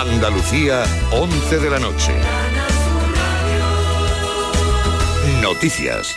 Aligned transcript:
Andalucía, 0.00 0.82
11 1.12 1.58
de 1.58 1.70
la 1.70 1.78
noche. 1.78 2.14
Noticias. 5.42 6.16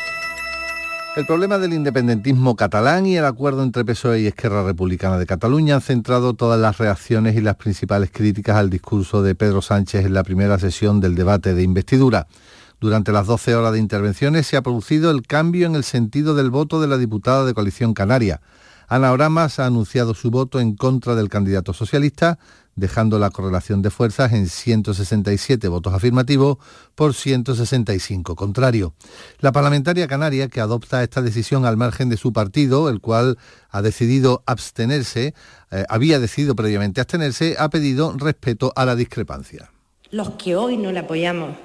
El 1.18 1.26
problema 1.26 1.58
del 1.58 1.74
independentismo 1.74 2.56
catalán 2.56 3.06
y 3.06 3.18
el 3.18 3.26
acuerdo 3.26 3.62
entre 3.62 3.84
PSOE 3.84 4.22
y 4.22 4.28
Esquerra 4.28 4.64
Republicana 4.64 5.18
de 5.18 5.26
Cataluña 5.26 5.76
han 5.76 5.82
centrado 5.82 6.34
todas 6.34 6.62
las 6.62 6.78
reacciones 6.78 7.36
y 7.36 7.42
las 7.42 7.58
principales 7.58 8.10
críticas 8.10 8.56
al 8.56 8.70
discurso 8.70 9.22
de 9.22 9.36
Pedro 9.36 9.62
Sánchez 9.62 10.06
en 10.06 10.14
la 10.14 10.24
primera 10.24 10.58
sesión 10.60 11.02
del 11.02 11.16
debate 11.16 11.54
de 11.54 11.64
investidura. 11.64 12.28
Durante 12.80 13.12
las 13.12 13.28
12 13.28 13.54
horas 13.54 13.74
de 13.74 13.80
intervenciones 13.80 14.48
se 14.48 14.56
ha 14.56 14.62
producido 14.62 15.12
el 15.12 15.28
cambio 15.28 15.68
en 15.68 15.76
el 15.76 15.84
sentido 15.84 16.36
del 16.36 16.52
voto 16.52 16.80
de 16.80 16.88
la 16.88 16.98
diputada 16.98 17.44
de 17.44 17.54
Coalición 17.54 17.94
Canaria. 17.94 18.40
Ana 18.88 19.12
Oramas 19.12 19.60
ha 19.60 19.66
anunciado 19.66 20.14
su 20.14 20.30
voto 20.32 20.60
en 20.60 20.76
contra 20.76 21.16
del 21.16 21.28
candidato 21.28 21.74
socialista, 21.74 22.38
dejando 22.76 23.20
la 23.20 23.30
correlación 23.30 23.82
de 23.82 23.90
fuerzas 23.90 24.34
en 24.34 24.48
167 24.48 25.68
votos 25.68 25.94
afirmativos 25.94 26.58
por 26.96 27.14
165 27.14 28.36
contrarios. 28.36 28.92
La 29.40 29.52
parlamentaria 29.52 30.08
canaria, 30.08 30.48
que 30.48 30.62
adopta 30.62 31.04
esta 31.04 31.22
decisión 31.22 31.66
al 31.66 31.78
margen 31.78 32.10
de 32.10 32.18
su 32.18 32.34
partido, 32.34 32.90
el 32.90 33.02
cual 33.02 33.38
ha 33.70 33.82
decidido 33.82 34.44
abstenerse, 34.46 35.34
eh, 35.72 35.86
había 35.90 36.20
decidido 36.20 36.56
previamente 36.56 37.02
abstenerse, 37.02 37.56
ha 37.60 37.70
pedido 37.70 38.16
respeto 38.18 38.74
a 38.76 38.86
la 38.86 38.96
discrepancia. 38.96 39.72
Los 40.12 40.32
que 40.32 40.56
hoy 40.56 40.78
no 40.78 40.92
le 40.92 41.00
apoyamos 41.00 41.56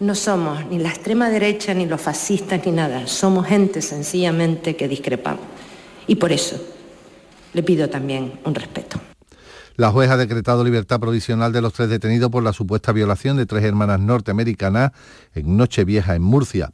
no 0.00 0.14
somos 0.14 0.64
ni 0.70 0.78
la 0.78 0.88
extrema 0.88 1.28
derecha, 1.28 1.74
ni 1.74 1.84
los 1.84 2.00
fascistas, 2.00 2.64
ni 2.64 2.72
nada. 2.72 3.06
Somos 3.06 3.46
gente 3.46 3.82
sencillamente 3.82 4.74
que 4.74 4.88
discrepamos. 4.88 5.44
Y 6.06 6.14
por 6.14 6.32
eso 6.32 6.56
le 7.52 7.62
pido 7.62 7.88
también 7.90 8.40
un 8.44 8.54
respeto. 8.54 8.98
La 9.76 9.90
jueza 9.90 10.14
ha 10.14 10.16
decretado 10.16 10.64
libertad 10.64 11.00
provisional 11.00 11.52
de 11.52 11.62
los 11.62 11.72
tres 11.72 11.88
detenidos 11.88 12.30
por 12.30 12.42
la 12.42 12.52
supuesta 12.52 12.92
violación 12.92 13.36
de 13.36 13.46
tres 13.46 13.64
hermanas 13.64 14.00
norteamericanas 14.00 14.92
en 15.32 15.56
Nochevieja, 15.56 16.14
en 16.14 16.22
Murcia. 16.22 16.72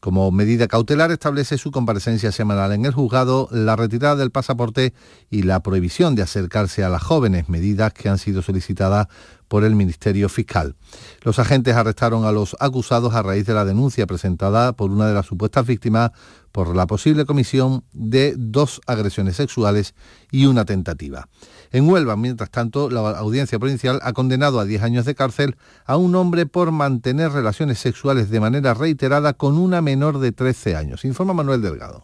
Como 0.00 0.30
medida 0.30 0.68
cautelar 0.68 1.10
establece 1.10 1.58
su 1.58 1.70
comparecencia 1.70 2.30
semanal 2.30 2.72
en 2.72 2.84
el 2.84 2.92
juzgado, 2.92 3.48
la 3.50 3.76
retirada 3.76 4.16
del 4.16 4.30
pasaporte 4.30 4.94
y 5.30 5.42
la 5.42 5.60
prohibición 5.60 6.14
de 6.14 6.22
acercarse 6.22 6.84
a 6.84 6.88
las 6.88 7.02
jóvenes, 7.02 7.48
medidas 7.48 7.92
que 7.92 8.08
han 8.08 8.18
sido 8.18 8.42
solicitadas 8.42 9.08
por 9.48 9.64
el 9.64 9.74
Ministerio 9.74 10.28
Fiscal. 10.28 10.76
Los 11.22 11.38
agentes 11.38 11.74
arrestaron 11.74 12.24
a 12.24 12.32
los 12.32 12.56
acusados 12.60 13.14
a 13.14 13.22
raíz 13.22 13.46
de 13.46 13.54
la 13.54 13.64
denuncia 13.64 14.06
presentada 14.06 14.74
por 14.74 14.90
una 14.90 15.08
de 15.08 15.14
las 15.14 15.26
supuestas 15.26 15.66
víctimas 15.66 16.12
por 16.52 16.74
la 16.74 16.86
posible 16.86 17.26
comisión 17.26 17.84
de 17.92 18.34
dos 18.36 18.80
agresiones 18.86 19.36
sexuales 19.36 19.94
y 20.30 20.46
una 20.46 20.64
tentativa. 20.64 21.28
En 21.76 21.86
Huelva, 21.90 22.16
mientras 22.16 22.50
tanto, 22.50 22.88
la 22.88 23.00
audiencia 23.18 23.58
provincial 23.58 24.00
ha 24.02 24.14
condenado 24.14 24.60
a 24.60 24.64
10 24.64 24.82
años 24.82 25.04
de 25.04 25.14
cárcel 25.14 25.56
a 25.84 25.98
un 25.98 26.14
hombre 26.14 26.46
por 26.46 26.72
mantener 26.72 27.32
relaciones 27.32 27.78
sexuales 27.78 28.30
de 28.30 28.40
manera 28.40 28.72
reiterada 28.72 29.34
con 29.34 29.58
una 29.58 29.82
menor 29.82 30.18
de 30.18 30.32
13 30.32 30.74
años. 30.74 31.04
Informa 31.04 31.34
Manuel 31.34 31.60
Delgado. 31.60 32.02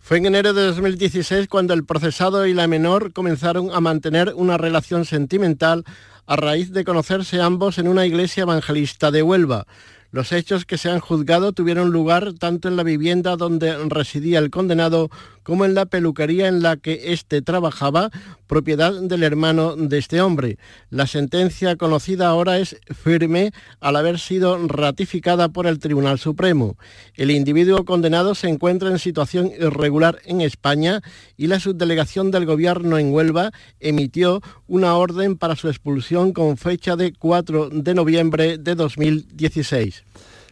Fue 0.00 0.18
en 0.18 0.26
enero 0.26 0.52
de 0.52 0.66
2016 0.66 1.48
cuando 1.48 1.72
el 1.72 1.86
procesado 1.86 2.44
y 2.44 2.52
la 2.52 2.66
menor 2.66 3.14
comenzaron 3.14 3.70
a 3.72 3.80
mantener 3.80 4.34
una 4.36 4.58
relación 4.58 5.06
sentimental 5.06 5.86
a 6.26 6.36
raíz 6.36 6.70
de 6.70 6.84
conocerse 6.84 7.40
ambos 7.40 7.78
en 7.78 7.88
una 7.88 8.04
iglesia 8.04 8.42
evangelista 8.42 9.10
de 9.10 9.22
Huelva. 9.22 9.66
Los 10.12 10.32
hechos 10.32 10.66
que 10.66 10.76
se 10.76 10.90
han 10.90 10.98
juzgado 10.98 11.52
tuvieron 11.52 11.90
lugar 11.90 12.34
tanto 12.34 12.68
en 12.68 12.76
la 12.76 12.82
vivienda 12.82 13.36
donde 13.36 13.78
residía 13.88 14.40
el 14.40 14.50
condenado 14.50 15.08
como 15.50 15.64
en 15.64 15.74
la 15.74 15.84
peluquería 15.84 16.46
en 16.46 16.62
la 16.62 16.76
que 16.76 17.12
éste 17.12 17.42
trabajaba, 17.42 18.10
propiedad 18.46 18.92
del 19.02 19.24
hermano 19.24 19.74
de 19.74 19.98
este 19.98 20.20
hombre. 20.20 20.58
La 20.90 21.08
sentencia 21.08 21.74
conocida 21.74 22.28
ahora 22.28 22.60
es 22.60 22.76
firme 22.94 23.50
al 23.80 23.96
haber 23.96 24.20
sido 24.20 24.68
ratificada 24.68 25.48
por 25.48 25.66
el 25.66 25.80
Tribunal 25.80 26.20
Supremo. 26.20 26.76
El 27.16 27.32
individuo 27.32 27.84
condenado 27.84 28.36
se 28.36 28.48
encuentra 28.48 28.90
en 28.90 29.00
situación 29.00 29.50
irregular 29.58 30.20
en 30.24 30.40
España 30.40 31.00
y 31.36 31.48
la 31.48 31.58
subdelegación 31.58 32.30
del 32.30 32.46
Gobierno 32.46 32.96
en 32.96 33.12
Huelva 33.12 33.50
emitió 33.80 34.42
una 34.68 34.94
orden 34.94 35.36
para 35.36 35.56
su 35.56 35.68
expulsión 35.68 36.32
con 36.32 36.58
fecha 36.58 36.94
de 36.94 37.12
4 37.12 37.70
de 37.70 37.94
noviembre 37.94 38.56
de 38.56 38.76
2016. 38.76 40.04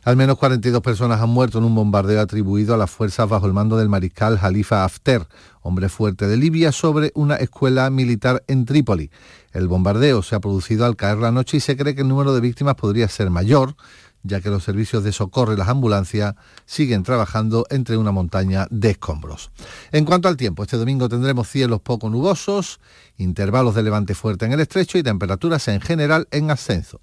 Al 0.05 0.17
menos 0.17 0.39
42 0.39 0.81
personas 0.81 1.21
han 1.21 1.31
muerto 1.31 1.59
en 1.59 1.65
un 1.65 1.75
bombardeo 1.75 2.21
atribuido 2.21 2.75
a 2.75 2.77
las 2.77 2.91
fuerzas 2.91 3.29
bajo 3.29 3.47
el 3.47 3.53
mando 3.53 3.77
del 3.77 3.89
mariscal 3.89 4.39
Jalifa 4.39 4.85
Haftar, 4.85 5.27
hombre 5.61 5.89
fuerte 5.89 6.27
de 6.27 6.37
Libia, 6.37 6.73
sobre 6.73 7.11
una 7.15 7.37
escuela 7.37 7.91
militar 7.91 8.43
en 8.47 8.65
Trípoli. 8.65 9.11
El 9.53 9.69
bombardeo 9.69 10.23
se 10.23 10.37
ha 10.37 10.41
producido 10.41 10.87
al 10.87 10.97
caer 10.97 11.19
la 11.19 11.33
noche 11.33 11.57
y 11.57 11.61
se 11.61 11.77
cree 11.77 11.95
que 11.95 12.03
el 12.03 12.09
número 12.09 12.33
de 12.33 12.41
víctimas 12.41 12.77
podría 12.77 13.09
ser 13.09 13.31
mayor, 13.31 13.75
ya 14.23 14.41
que 14.41 14.51
los 14.51 14.65
servicios 14.65 15.05
de 15.05 15.13
socorro 15.13 15.53
y 15.53 15.57
las 15.57 15.69
ambulancias 15.69 16.35
siguen 16.65 17.03
trabajando 17.03 17.67
entre 17.71 17.97
una 17.97 18.13
montaña 18.13 18.67
de 18.71 18.91
escombros. 18.91 19.51
En 19.93 20.05
cuanto 20.05 20.29
al 20.29 20.37
tiempo, 20.37 20.63
este 20.63 20.77
domingo 20.77 21.09
tendremos 21.09 21.49
cielos 21.49 21.81
poco 21.81 22.09
nubosos, 22.11 22.81
intervalos 23.17 23.75
de 23.75 23.83
levante 23.83 24.15
fuerte 24.15 24.47
en 24.47 24.53
el 24.53 24.61
estrecho 24.61 24.99
y 24.99 25.03
temperaturas 25.03 25.67
en 25.69 25.81
general 25.81 26.29
en 26.31 26.51
ascenso. 26.51 27.01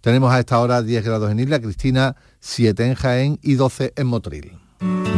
Tenemos 0.00 0.32
a 0.32 0.38
esta 0.38 0.58
hora 0.60 0.82
10 0.82 1.04
grados 1.04 1.30
en 1.30 1.40
Isla 1.40 1.60
Cristina, 1.60 2.16
7 2.40 2.86
en 2.86 2.94
Jaén 2.94 3.38
y 3.42 3.54
12 3.54 3.92
en 3.96 4.06
Motril. 4.06 4.52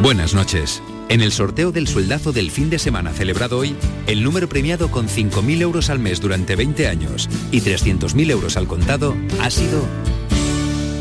Buenas 0.03 0.35
noches. 0.35 0.83
En 1.11 1.21
el 1.21 1.33
sorteo 1.33 1.73
del 1.73 1.87
sueldazo 1.87 2.33
del 2.33 2.51
fin 2.51 2.71
de 2.71 2.79
semana 2.79 3.13
celebrado 3.13 3.59
hoy, 3.59 3.77
el 4.07 4.23
número 4.23 4.49
premiado 4.49 4.91
con 4.91 5.09
5.000 5.09 5.61
euros 5.61 5.91
al 5.91 5.99
mes 5.99 6.21
durante 6.21 6.57
20 6.57 6.89
años 6.89 7.29
y 7.51 7.61
300.000 7.61 8.31
euros 8.31 8.57
al 8.57 8.67
contado 8.67 9.15
ha 9.41 9.51
sido 9.51 9.83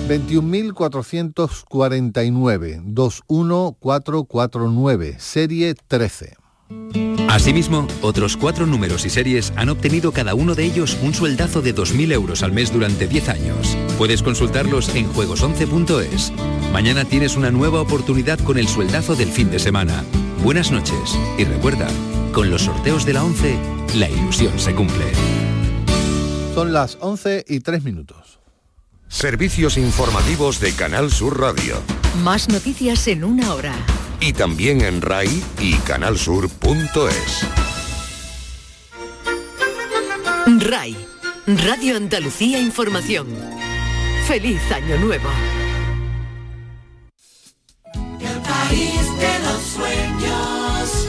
21.449, 0.09 2.81
21449, 2.84 5.16
serie 5.19 5.75
13. 5.75 6.48
Asimismo, 7.30 7.88
otros 8.02 8.35
cuatro 8.38 8.66
números 8.66 9.06
y 9.06 9.09
series 9.09 9.53
han 9.56 9.69
obtenido 9.69 10.12
cada 10.12 10.34
uno 10.34 10.56
de 10.56 10.66
ellos 10.66 10.97
un 11.03 11.13
sueldazo 11.13 11.62
de 11.62 11.75
2.000 11.75 12.12
euros 12.12 12.41
al 12.41 12.52
mes 12.52 12.74
durante 12.74 13.07
10 13.07 13.30
años. 13.30 13.78
Puedes 13.97 14.24
consultarlos 14.24 14.94
en 14.96 15.12
juegos11.es. 15.13 16.34
Mañana 16.74 17.06
tienes 17.06 17.38
una 17.38 17.52
nueva 17.52 17.81
oportunidad 17.81 18.40
con 18.40 18.58
el 18.58 18.68
sueldazo 18.68 19.16
del 19.16 19.29
fin 19.29 19.52
de 19.52 19.59
semana. 19.59 20.03
Buenas 20.44 20.72
noches 20.72 21.18
y 21.38 21.44
recuerda, 21.44 21.88
con 22.34 22.50
los 22.50 22.63
sorteos 22.63 23.06
de 23.06 23.13
la 23.13 23.24
11, 23.24 23.58
la 23.96 24.09
ilusión 24.09 24.58
se 24.59 24.74
cumple. 24.74 25.06
Son 26.56 26.74
las 26.74 26.97
11 27.00 27.46
y 27.47 27.59
3 27.59 27.84
minutos. 27.84 28.40
Servicios 29.08 29.78
informativos 29.78 30.59
de 30.59 30.74
Canal 30.74 31.12
Sur 31.12 31.40
Radio. 31.40 31.75
Más 32.24 32.50
noticias 32.50 33.08
en 33.08 33.24
una 33.24 33.53
hora 33.53 33.74
y 34.22 34.34
también 34.34 34.81
en 34.81 35.02
RAI 35.02 35.44
y 35.59 35.74
canalsur.es. 35.80 37.47
RAI, 40.59 40.97
Radio 41.47 41.97
Andalucía 41.97 42.59
Información. 42.59 43.28
Feliz 44.28 44.62
Año 44.72 44.97
Nuevo. 44.97 45.29
El 48.19 48.41
país 48.41 49.18
de 49.19 49.40
los 49.40 49.62
sueños. 49.62 51.08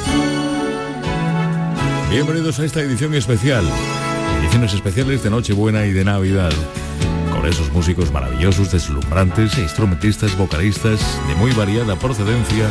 Bienvenidos 2.10 2.58
a 2.60 2.64
esta 2.64 2.80
edición 2.80 3.14
especial. 3.14 3.64
Ediciones 4.40 4.74
especiales 4.74 5.22
de 5.22 5.30
Nochebuena 5.30 5.86
y 5.86 5.92
de 5.92 6.04
Navidad 6.04 6.52
esos 7.50 7.72
músicos 7.72 8.12
maravillosos, 8.12 8.70
deslumbrantes 8.70 9.58
instrumentistas, 9.58 10.36
vocalistas 10.36 11.00
de 11.28 11.34
muy 11.34 11.50
variada 11.52 11.96
procedencia 11.96 12.70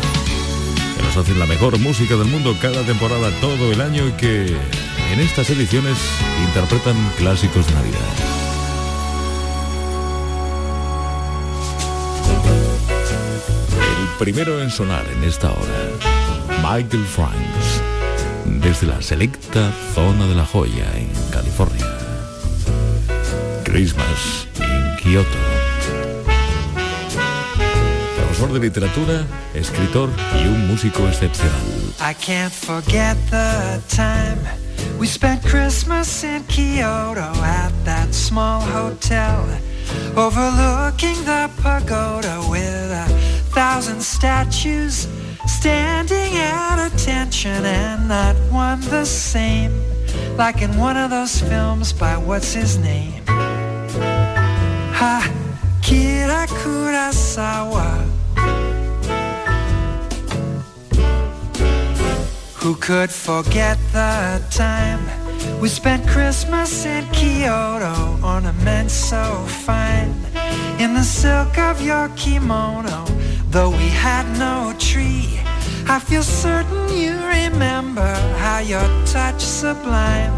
que 0.95 1.03
nos 1.03 1.17
hacen 1.17 1.37
la 1.37 1.45
mejor 1.45 1.77
música 1.79 2.15
del 2.15 2.27
mundo 2.27 2.55
cada 2.61 2.81
temporada, 2.83 3.29
todo 3.41 3.71
el 3.71 3.81
año 3.81 4.07
y 4.07 4.11
que 4.13 4.47
en 5.13 5.19
estas 5.19 5.49
ediciones 5.49 5.97
interpretan 6.47 6.95
clásicos 7.17 7.67
de 7.67 7.73
Navidad. 7.73 7.99
El 14.01 14.17
primero 14.17 14.61
en 14.61 14.69
sonar 14.69 15.05
en 15.15 15.23
esta 15.25 15.51
hora, 15.51 15.89
Michael 16.63 17.05
Franks, 17.05 17.81
desde 18.45 18.87
la 18.87 19.01
selecta 19.01 19.71
zona 19.93 20.25
de 20.25 20.35
la 20.35 20.45
joya 20.45 20.85
en 20.95 21.09
California. 21.31 21.85
Christmas 23.63 24.48
Kioto. 24.99 25.37
Profesor 28.17 28.51
de 28.51 28.59
literatura, 28.59 29.25
escritor 29.53 30.09
y 30.35 30.47
un 30.47 30.67
músico 30.67 31.07
excepcional. 31.07 31.55
I 32.01 32.13
can't 32.13 32.51
forget 32.51 33.15
the 33.29 33.81
time 33.87 34.37
we 34.99 35.07
spent 35.07 35.41
Christmas 35.43 36.23
in 36.25 36.43
Kyoto 36.47 37.31
at 37.41 37.71
that 37.85 38.13
small 38.13 38.59
hotel 38.59 39.47
overlooking 40.17 41.15
the 41.23 41.49
pagoda 41.61 42.41
with 42.49 42.91
a 42.91 43.07
thousand 43.53 44.01
statues 44.01 45.07
standing 45.47 46.35
at 46.35 46.87
attention 46.87 47.65
and 47.65 48.09
not 48.09 48.35
one 48.51 48.81
the 48.89 49.05
same 49.05 49.71
like 50.37 50.61
in 50.61 50.77
one 50.77 50.97
of 50.97 51.09
those 51.09 51.41
films 51.41 51.93
by 51.93 52.17
what's 52.17 52.53
his 52.53 52.77
name 52.77 53.23
Who 62.55 62.75
could 62.75 63.09
forget 63.09 63.77
the 63.93 64.43
time 64.51 64.99
we 65.61 65.69
spent 65.69 66.05
Christmas 66.05 66.85
in 66.85 67.05
Kyoto, 67.11 68.19
ornaments 68.21 68.93
so 68.93 69.23
fine 69.65 70.13
in 70.77 70.93
the 70.93 71.03
silk 71.03 71.57
of 71.57 71.81
your 71.81 72.09
kimono, 72.17 73.05
though 73.49 73.69
we 73.69 73.87
had 73.87 74.25
no 74.37 74.75
tree. 74.77 75.39
I 75.87 75.99
feel 75.99 76.23
certain 76.23 76.89
you 76.89 77.13
remember 77.25 78.13
how 78.37 78.59
your 78.59 78.87
touch 79.05 79.41
sublime 79.41 80.33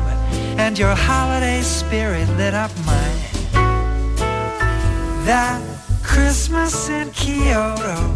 and 0.59 0.77
your 0.77 0.93
holiday 0.93 1.61
spirit 1.63 2.29
lit 2.37 2.53
up 2.53 2.71
mine. 2.85 3.20
That 5.25 5.61
Christmas 6.03 6.89
in 6.89 7.11
Kyoto, 7.11 8.15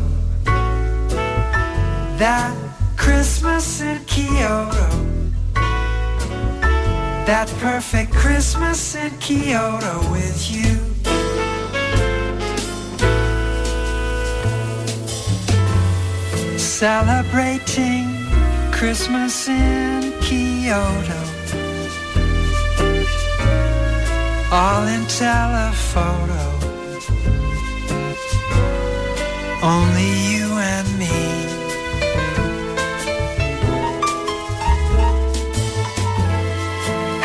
that 2.17 2.55
Christmas 2.97 3.81
in 3.81 4.03
Kyoto. 4.05 5.05
That 7.25 7.47
perfect 7.59 8.11
Christmas 8.11 8.93
in 8.93 9.09
Kyoto 9.17 9.99
with 10.11 10.51
you. 10.51 10.77
Celebrating 16.59 18.05
Christmas 18.71 19.47
in 19.47 20.11
Kyoto. 20.21 21.21
All 24.51 24.83
in 24.87 25.05
telephoto. 25.07 26.54
Only 29.65 30.11
you 30.29 30.45
and 30.73 30.99
me. 30.99 31.45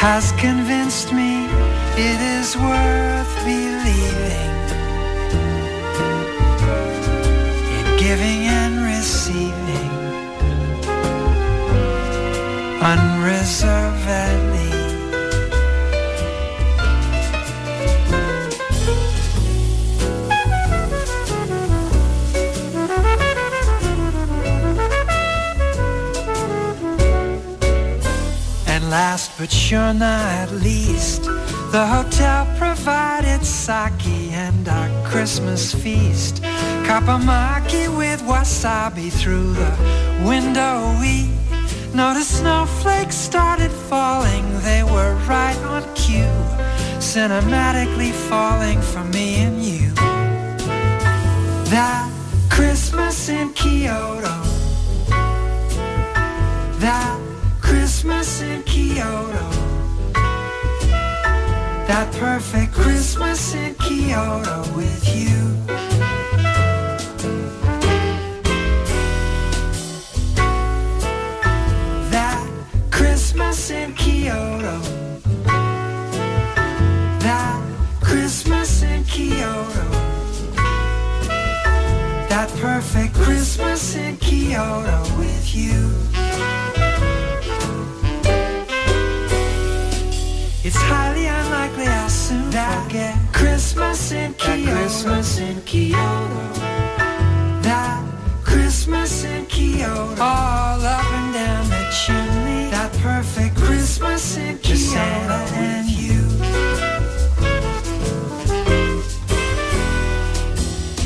has 0.00 0.32
convinced 0.32 1.12
me 1.12 1.44
it 2.08 2.20
is 2.38 2.56
worth 2.56 3.34
believing 3.44 4.56
in 7.76 7.86
giving 7.98 8.40
and 8.48 8.74
receiving 8.82 9.90
unreservedly. 12.80 14.39
But 29.40 29.50
sure 29.50 29.94
not 29.94 30.52
least, 30.52 31.22
the 31.72 31.86
hotel 31.86 32.46
provided 32.58 33.42
sake 33.42 34.06
and 34.32 34.68
our 34.68 34.90
Christmas 35.02 35.74
feast. 35.74 36.42
Kapamaki 36.84 37.88
with 37.96 38.20
wasabi 38.24 39.10
through 39.10 39.54
the 39.54 39.72
window. 40.28 40.94
We 41.00 41.30
noticed 41.94 42.40
snowflakes 42.40 43.16
started 43.16 43.70
falling. 43.70 44.44
They 44.60 44.82
were 44.82 45.14
right 45.26 45.56
on 45.72 45.84
cue, 45.94 46.36
cinematically 46.98 48.12
falling 48.28 48.82
for 48.82 49.04
me 49.04 49.36
and 49.36 49.64
you. 49.64 49.90
That 51.72 52.12
Christmas 52.50 53.30
in 53.30 53.54
Kyoto. 53.54 54.39
Christmas 58.30 58.42
in 58.42 58.62
Kyoto. 58.62 59.50
That 61.88 62.12
perfect 62.12 62.72
Christmas 62.72 63.54
in 63.54 63.74
Kyoto 63.74 64.62
with 64.76 65.16
you. 65.16 65.56
That 72.10 72.48
Christmas 72.92 73.70
in 73.70 73.94
Kyoto. 73.94 74.78
That 77.18 77.60
Christmas 78.00 78.82
in 78.84 79.02
Kyoto. 79.04 79.90
That 82.28 82.48
perfect 82.60 83.14
Christmas 83.14 83.96
in 83.96 84.16
Kyoto 84.18 85.02
with 85.18 85.52
you. 85.52 86.59
I'll 92.32 92.82
forget 92.84 93.16
Christmas 93.32 94.12
in 94.12 94.34
Kyoto. 94.34 94.72
Christmas 94.72 95.38
in 95.38 95.60
Kyoto. 95.62 96.52
That 97.62 98.04
Christmas 98.44 99.24
in 99.24 99.46
Kyoto. 99.46 100.22
All 100.22 100.80
up 100.80 101.04
and 101.04 101.34
down 101.34 101.68
the 101.68 101.90
chimney. 101.90 102.70
That 102.70 102.92
perfect 103.02 103.56
Christmas 103.56 104.36
in 104.36 104.58
Kyoto. 104.58 104.76
Santa 104.76 105.56
and 105.56 105.88
you. 105.88 106.20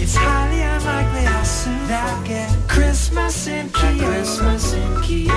It's 0.02 0.16
highly 0.16 0.60
unlikely 0.60 1.26
I'll 1.26 1.44
soon 1.44 1.78
forget 1.86 2.50
Christmas 2.68 3.46
in 3.46 3.70
Kyoto. 3.70 4.12
Christmas 4.12 4.72
in 4.74 5.02
Kyoto. 5.02 5.34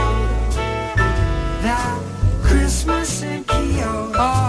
That 1.63 2.01
Christmas 2.43 3.21
in 3.21 3.43
Kyoto. 3.45 4.17
All 4.19 4.46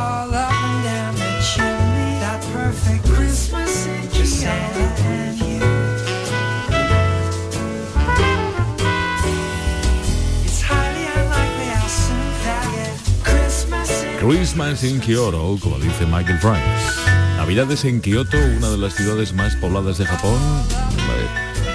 Christmas 14.29 14.85
in 14.85 15.01
Kyoto, 15.01 15.57
como 15.59 15.79
dice 15.79 16.05
Michael 16.05 16.39
Franks. 16.39 16.99
Navidades 17.39 17.87
en 17.87 18.03
Kioto, 18.03 18.37
una 18.59 18.69
de 18.69 18.77
las 18.77 18.93
ciudades 18.93 19.33
más 19.33 19.57
pobladas 19.57 19.97
de 19.97 20.05
Japón, 20.05 20.39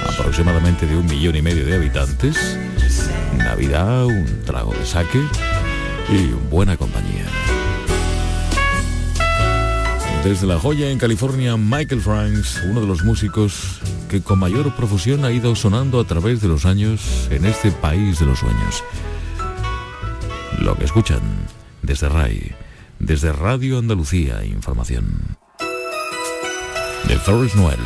aproximadamente 0.07 0.85
de 0.85 0.95
un 0.95 1.07
millón 1.07 1.35
y 1.35 1.41
medio 1.41 1.65
de 1.65 1.73
habitantes. 1.73 2.59
Navidad, 3.39 4.05
un 4.05 4.43
trago 4.45 4.71
de 4.71 4.85
sake 4.85 5.19
y 6.09 6.27
buena 6.51 6.77
compañía. 6.77 7.25
Desde 10.23 10.45
La 10.45 10.59
Joya, 10.59 10.91
en 10.91 10.99
California, 10.99 11.57
Michael 11.57 12.01
Franks, 12.01 12.61
uno 12.69 12.81
de 12.81 12.87
los 12.87 13.03
músicos 13.03 13.79
que 14.09 14.21
con 14.21 14.37
mayor 14.37 14.75
profusión 14.75 15.25
ha 15.25 15.31
ido 15.31 15.55
sonando 15.55 15.99
a 15.99 16.03
través 16.03 16.39
de 16.39 16.49
los 16.49 16.67
años 16.67 17.27
en 17.31 17.45
este 17.45 17.71
país 17.71 18.19
de 18.19 18.27
los 18.27 18.37
sueños. 18.37 18.83
Lo 20.59 20.77
que 20.77 20.85
escuchan 20.85 21.19
desde 21.83 22.09
RAI, 22.09 22.55
desde 22.99 23.31
Radio 23.31 23.77
Andalucía 23.77 24.43
Información. 24.43 25.37
De 27.07 27.17
Forrest 27.17 27.55
Noel, 27.55 27.79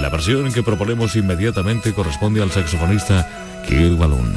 la 0.00 0.08
versión 0.08 0.52
que 0.52 0.62
proponemos 0.62 1.14
inmediatamente 1.14 1.92
corresponde 1.92 2.42
al 2.42 2.50
saxofonista 2.50 3.62
Kirk 3.68 3.96
Balloon. 3.98 4.34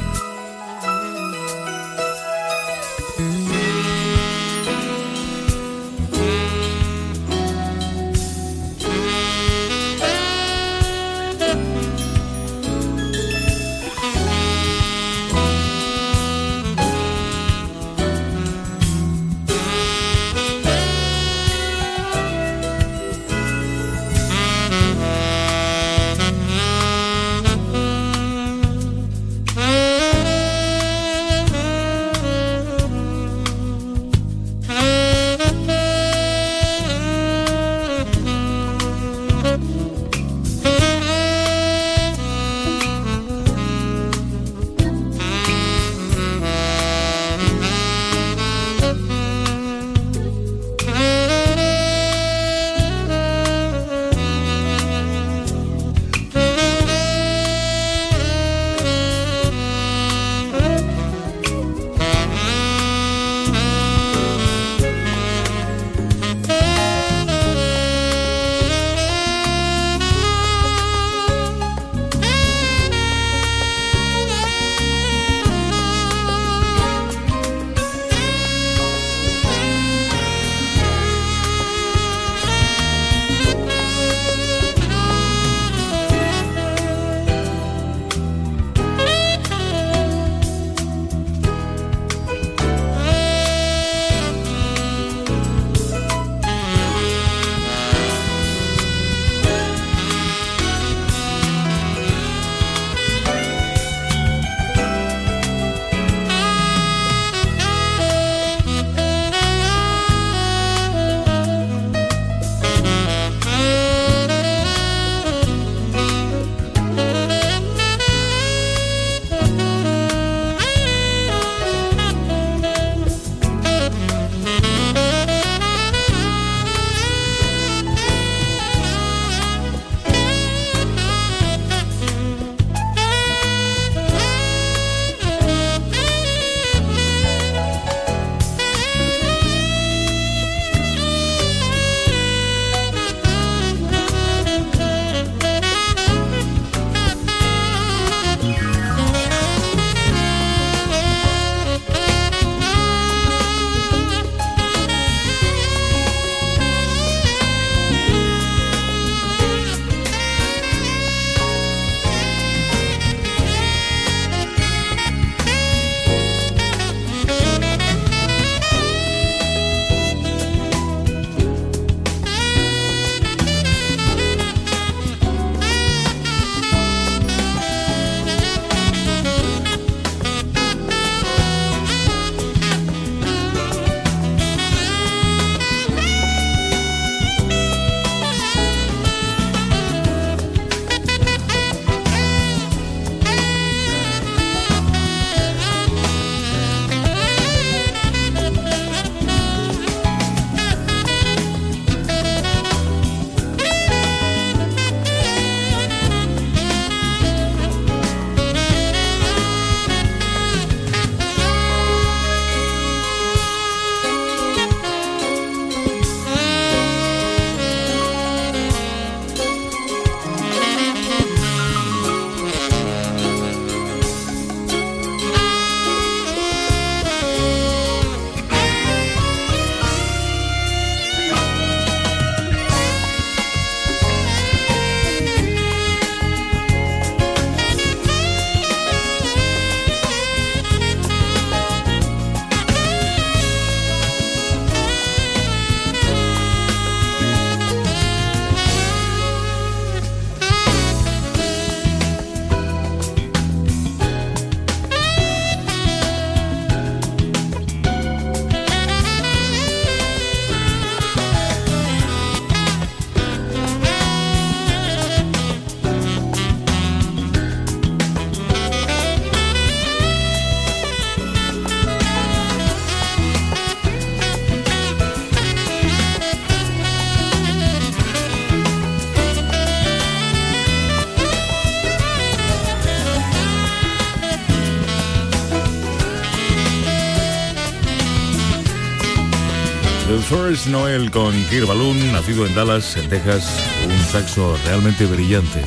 First 290.48 290.68
Noel 290.68 291.10
con 291.10 291.34
Kir 291.50 291.66
Balloon, 291.66 292.10
nacido 292.10 292.46
en 292.46 292.54
Dallas, 292.54 292.96
en 292.96 293.06
Texas, 293.10 293.62
un 293.86 293.98
saxo 294.10 294.56
realmente 294.64 295.04
brillante. 295.04 295.62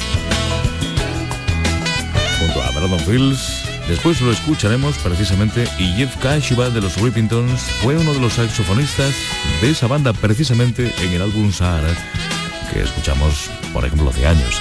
Junto 2.39 2.63
a 2.63 2.71
Brandon 2.71 2.99
Fields, 3.01 3.61
después 3.87 4.19
lo 4.21 4.31
escucharemos 4.31 4.97
precisamente, 4.97 5.67
y 5.77 5.93
Jeff 5.93 6.17
Kashiba 6.17 6.71
de 6.71 6.81
los 6.81 6.99
Rippingtons 6.99 7.61
fue 7.83 7.95
uno 7.95 8.11
de 8.11 8.21
los 8.21 8.33
saxofonistas 8.33 9.13
de 9.61 9.69
esa 9.69 9.85
banda 9.85 10.13
precisamente 10.13 10.91
en 11.03 11.13
el 11.13 11.21
álbum 11.21 11.51
Sahara, 11.53 11.93
que 12.73 12.81
escuchamos, 12.81 13.51
por 13.73 13.85
ejemplo, 13.85 14.09
hace 14.09 14.25
años, 14.25 14.59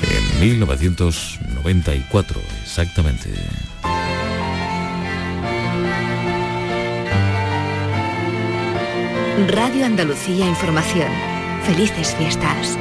en 0.00 0.40
1994, 0.42 2.40
exactamente. 2.62 3.30
Radio 9.36 9.84
Andalucía 9.84 10.48
Información. 10.48 11.08
Felices 11.64 12.16
fiestas. 12.16 12.78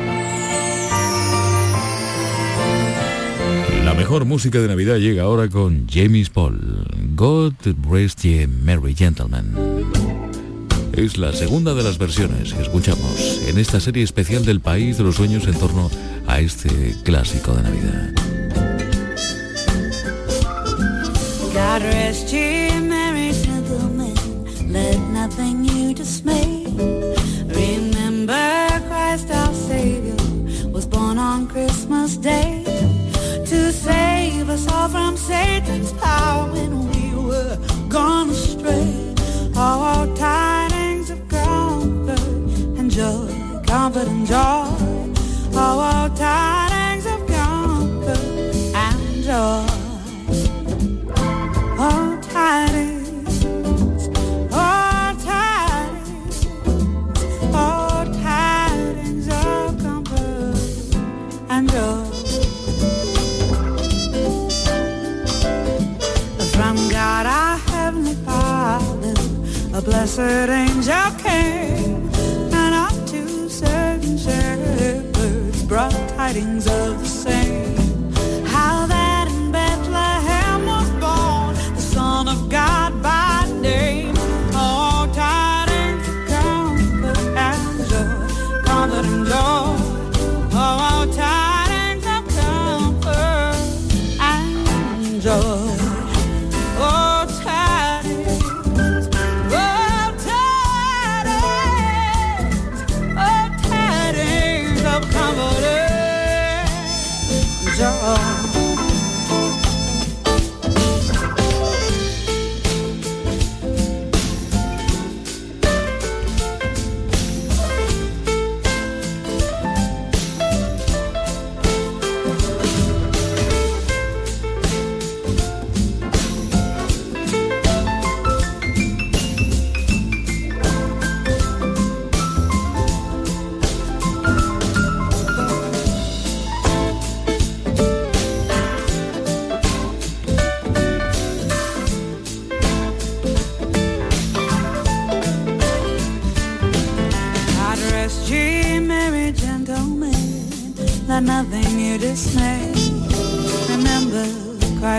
La 3.84 3.94
mejor 3.94 4.24
música 4.24 4.60
de 4.60 4.70
Navidad 4.70 4.96
llega 4.96 5.24
ahora 5.24 5.50
con 5.50 5.86
James 5.90 6.30
Paul. 6.30 6.88
God 7.14 7.56
rest 7.90 8.22
ye 8.24 8.48
merry 8.48 8.96
gentlemen. 8.96 9.54
Es 10.94 11.18
la 11.18 11.34
segunda 11.34 11.74
de 11.74 11.84
las 11.84 11.98
versiones 11.98 12.54
que 12.54 12.62
escuchamos 12.62 13.42
en 13.50 13.58
esta 13.58 13.82
serie 13.82 14.04
especial 14.04 14.46
del 14.46 14.62
País 14.62 14.98
de 14.98 15.04
los 15.04 15.16
Sueños 15.16 15.46
en 15.48 15.56
torno 15.56 15.92
a 16.26 16.40
este 16.40 16.96
clásico 17.04 17.54
de 17.54 17.64
Navidad. 17.64 18.14
God 21.54 21.82
rest 21.82 22.32
ye 22.32 22.70
merry 22.80 23.34
gentlemen, 23.34 24.14
let 24.72 24.98
nothing 25.12 25.66
you 25.66 25.75
dismay. 25.96 26.55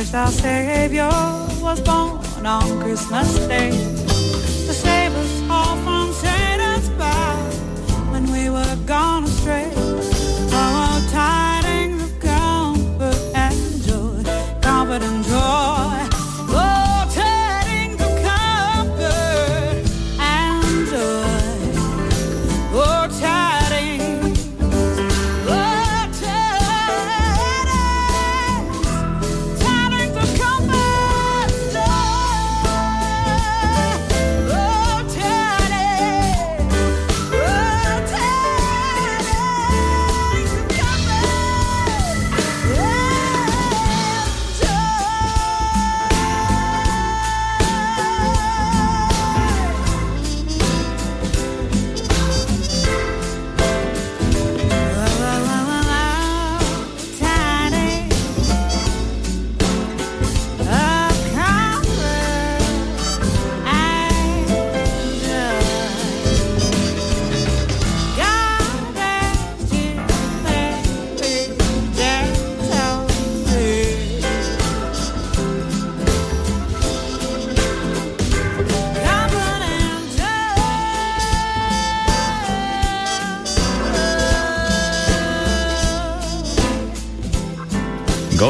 Christ 0.06 0.14
our 0.14 0.30
Savior 0.30 1.08
was 1.60 1.80
born 1.80 2.46
on 2.46 2.80
Christmas 2.80 3.38
Day 3.48 3.95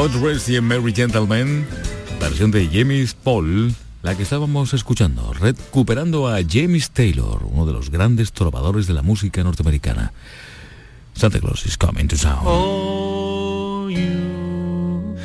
God 0.07 0.23
Rest 0.23 0.47
Ye 0.47 0.61
Merry 0.61 0.93
Gentlemen, 0.93 1.65
versión 2.19 2.49
de 2.49 2.69
James 2.71 3.13
Paul, 3.13 3.73
la 4.03 4.15
que 4.15 4.23
estábamos 4.23 4.73
escuchando, 4.73 5.33
recuperando 5.33 6.29
a 6.29 6.39
James 6.47 6.91
Taylor, 6.91 7.43
uno 7.43 7.65
de 7.65 7.73
los 7.73 7.89
grandes 7.89 8.31
trovadores 8.31 8.87
de 8.87 8.93
la 8.93 9.01
música 9.01 9.43
norteamericana. 9.43 10.13
Santa 11.13 11.39
Claus 11.39 11.65
is 11.65 11.77
coming 11.77 12.07
to 12.07 12.15
town. 12.15 12.39
Oh, 12.45 13.89
you 13.89 15.15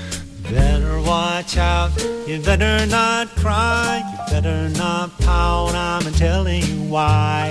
better 0.51 0.99
watch 1.01 1.57
out. 1.57 1.93
You 2.27 2.41
better 2.41 2.85
not 2.89 3.29
cry. 3.37 4.03
You 4.03 4.35
better 4.35 4.69
not 4.71 5.17
pout. 5.21 5.75
I'm 5.75 6.13
telling 6.15 6.63
you 6.63 6.83
why. 6.91 7.51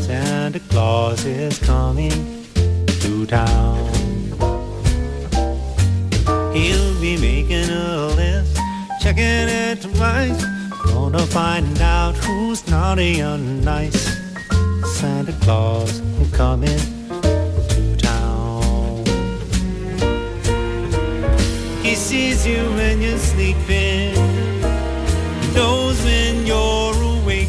Santa 0.00 0.60
Claus 0.68 1.24
is 1.24 1.58
coming 1.58 2.44
to 3.00 3.24
town. 3.26 4.09
He'll 6.52 7.00
be 7.00 7.16
making 7.16 7.70
a 7.70 8.08
list, 8.16 8.58
checking 9.00 9.24
it 9.24 9.82
twice. 9.82 10.44
Gonna 10.84 11.24
find 11.26 11.80
out 11.80 12.16
who's 12.16 12.68
naughty 12.68 13.20
and 13.20 13.64
nice. 13.64 14.18
Santa 14.96 15.32
Claus 15.42 16.02
coming 16.32 16.80
to 17.68 17.96
town. 17.96 19.04
He 21.84 21.94
sees 21.94 22.44
you 22.44 22.64
when 22.74 23.00
you're 23.00 23.18
sleeping, 23.18 24.14
knows 25.54 26.02
when 26.02 26.46
you're 26.46 26.94
awake, 27.14 27.48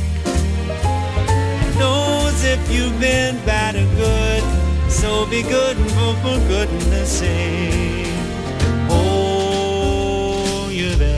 knows 1.79 2.43
if 2.43 2.61
you've 2.71 2.99
been 2.99 3.43
bad 3.45 3.75
or 3.75 3.87
good. 3.95 4.43
So 4.91 5.25
be 5.25 5.41
good 5.41 5.75
and 5.75 5.91
for, 5.91 6.13
for 6.21 6.37
goodness 6.47 7.19
sake. 7.19 8.11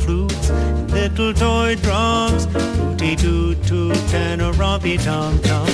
Flutes, 0.00 0.50
little 0.92 1.32
toy 1.32 1.76
drums, 1.76 2.46
tooty 3.00 3.16
toot 3.16 3.62
toot 3.64 4.14
and 4.14 4.42
a 4.42 4.52
rompy 4.52 5.02
tom 5.02 5.38
tom. 5.40 5.69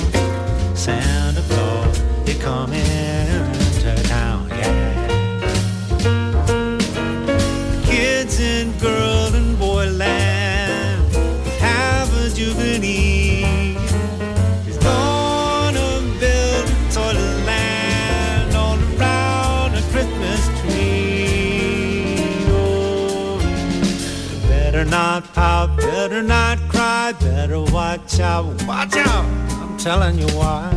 Better 26.16 26.28
not 26.28 26.58
cry, 26.70 27.12
better 27.20 27.60
watch 27.60 28.20
out, 28.20 28.46
watch 28.66 28.96
out. 28.96 29.26
I'm 29.60 29.76
telling 29.76 30.18
you 30.18 30.26
why. 30.28 30.70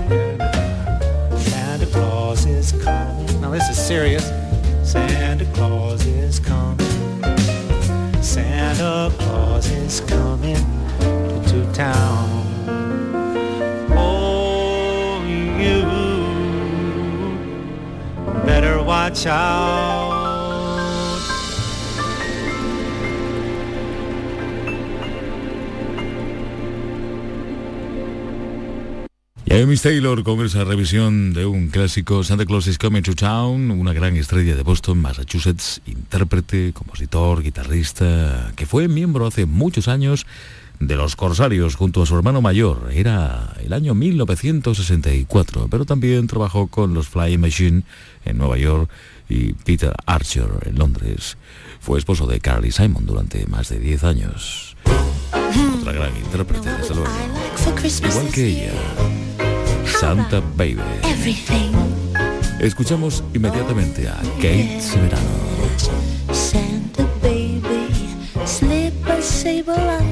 Santa 1.37 1.85
Claus 1.85 2.45
is 2.45 2.73
coming. 2.83 3.39
Now 3.39 3.51
this 3.51 3.69
is 3.69 3.77
serious. 3.77 4.27
Santa 4.83 5.45
Claus 5.53 6.05
is 6.05 6.41
coming. 6.41 6.77
Santa 8.21 9.13
Claus 9.17 9.71
is 9.71 10.01
coming 10.01 10.57
to, 10.99 11.41
to 11.47 11.71
town. 11.71 12.27
Oh, 13.91 15.23
you 15.57 15.83
better 18.45 18.83
watch 18.83 19.25
out. 19.25 20.08
Y 29.51 29.65
Miss 29.65 29.81
Taylor 29.81 30.21
con 30.23 30.45
esa 30.45 30.63
revisión 30.63 31.33
de 31.33 31.47
un 31.47 31.69
clásico 31.69 32.23
Santa 32.23 32.45
Claus 32.45 32.67
is 32.67 32.77
Coming 32.77 33.01
to 33.01 33.15
Town, 33.15 33.71
una 33.71 33.93
gran 33.93 34.15
estrella 34.15 34.55
de 34.55 34.61
Boston, 34.61 34.99
Massachusetts, 34.99 35.81
intérprete, 35.87 36.71
compositor, 36.71 37.41
guitarrista, 37.41 38.53
que 38.55 38.67
fue 38.67 38.87
miembro 38.87 39.25
hace 39.25 39.47
muchos 39.47 39.87
años 39.87 40.27
de 40.79 40.95
los 40.95 41.15
Corsarios 41.15 41.75
junto 41.75 42.03
a 42.03 42.05
su 42.05 42.15
hermano 42.15 42.43
mayor. 42.43 42.91
Era 42.93 43.55
el 43.65 43.73
año 43.73 43.95
1964, 43.95 45.67
pero 45.67 45.83
también 45.83 46.27
trabajó 46.27 46.67
con 46.67 46.93
los 46.93 47.07
Flying 47.07 47.39
Machine 47.39 47.81
en 48.25 48.37
Nueva 48.37 48.59
York 48.59 48.87
y 49.29 49.53
Peter 49.53 49.95
Archer 50.05 50.49
en 50.67 50.77
Londres. 50.77 51.37
Fue 51.79 51.97
esposo 51.97 52.27
de 52.27 52.39
Carly 52.39 52.71
Simon 52.71 53.07
durante 53.07 53.47
más 53.47 53.69
de 53.69 53.79
10 53.79 54.03
años. 54.03 54.75
Otra 55.79 55.91
gran 55.93 56.15
intérprete, 56.15 56.69
desde 56.69 56.95
luego. 56.95 57.11
Igual 58.09 58.27
que 58.31 58.47
ella, 58.47 58.71
Santa 59.99 60.41
Baby. 60.55 60.79
Escuchamos 62.59 63.23
inmediatamente 63.33 64.07
a 64.07 64.17
Kate 64.37 64.81
Severano. 64.81 65.49
Santa 66.31 67.03
baby, 67.21 67.87
slip 68.45 69.07
a 69.07 69.21
sable 69.21 70.08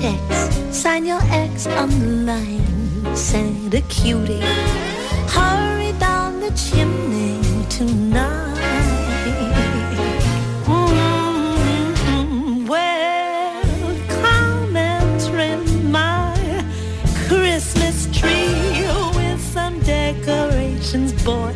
checks. 0.00 0.76
Sign 0.76 1.04
your 1.04 1.20
ex 1.30 1.66
on 1.66 1.88
the 2.00 2.06
line, 2.32 3.16
Santa 3.16 3.80
cutie. 3.82 4.40
Hurry 5.34 5.92
down 5.98 6.40
the 6.40 6.50
chimney 6.52 7.40
tonight. 7.68 8.56
Mm, 10.66 12.66
Well, 12.68 13.62
trim 15.26 15.90
my 15.90 16.34
Christmas 17.26 18.06
tree 18.18 18.84
with 19.16 19.40
some 19.40 19.80
decorations, 19.80 21.12
boy. 21.24 21.54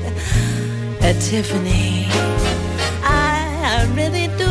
At 1.00 1.20
Tiffany, 1.20 2.06
I 3.02 3.86
really 3.94 4.26
do 4.38 4.43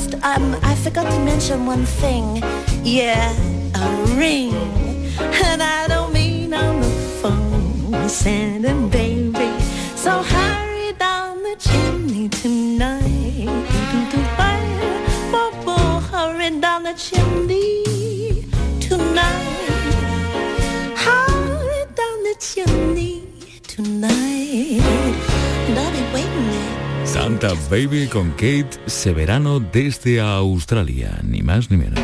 Just 0.00 0.14
um, 0.24 0.56
I 0.62 0.74
forgot 0.76 1.12
to 1.12 1.18
mention 1.20 1.66
one 1.66 1.84
thing. 1.84 2.42
Yeah, 2.82 3.34
a 3.74 4.04
ring, 4.16 4.54
and 5.20 5.62
I 5.62 5.88
don't 5.88 6.10
mean 6.14 6.54
on 6.54 6.80
the 6.80 6.88
phone, 7.20 8.08
Santa 8.08 8.74
baby. 8.88 9.50
So 9.96 10.22
hurry 10.22 10.92
down 10.94 11.42
the 11.42 11.54
chimney 11.58 12.30
tonight. 12.30 13.44
Oh, 15.66 16.00
hurry 16.10 16.48
down 16.60 16.84
the 16.84 16.94
chimney 16.94 18.46
tonight. 18.80 19.84
Hurry 20.96 21.84
down 21.94 22.22
the 22.24 22.36
chimney 22.40 23.28
tonight. 23.64 24.80
And 25.68 25.78
I'll 25.78 25.92
be 25.92 26.14
waiting. 26.14 26.59
Santa 27.12 27.54
Baby 27.68 28.06
con 28.06 28.30
Kate 28.30 28.70
Severano 28.86 29.58
desde 29.58 30.20
Australia, 30.20 31.18
ni 31.24 31.42
más 31.42 31.68
ni 31.68 31.76
menos. 31.76 31.98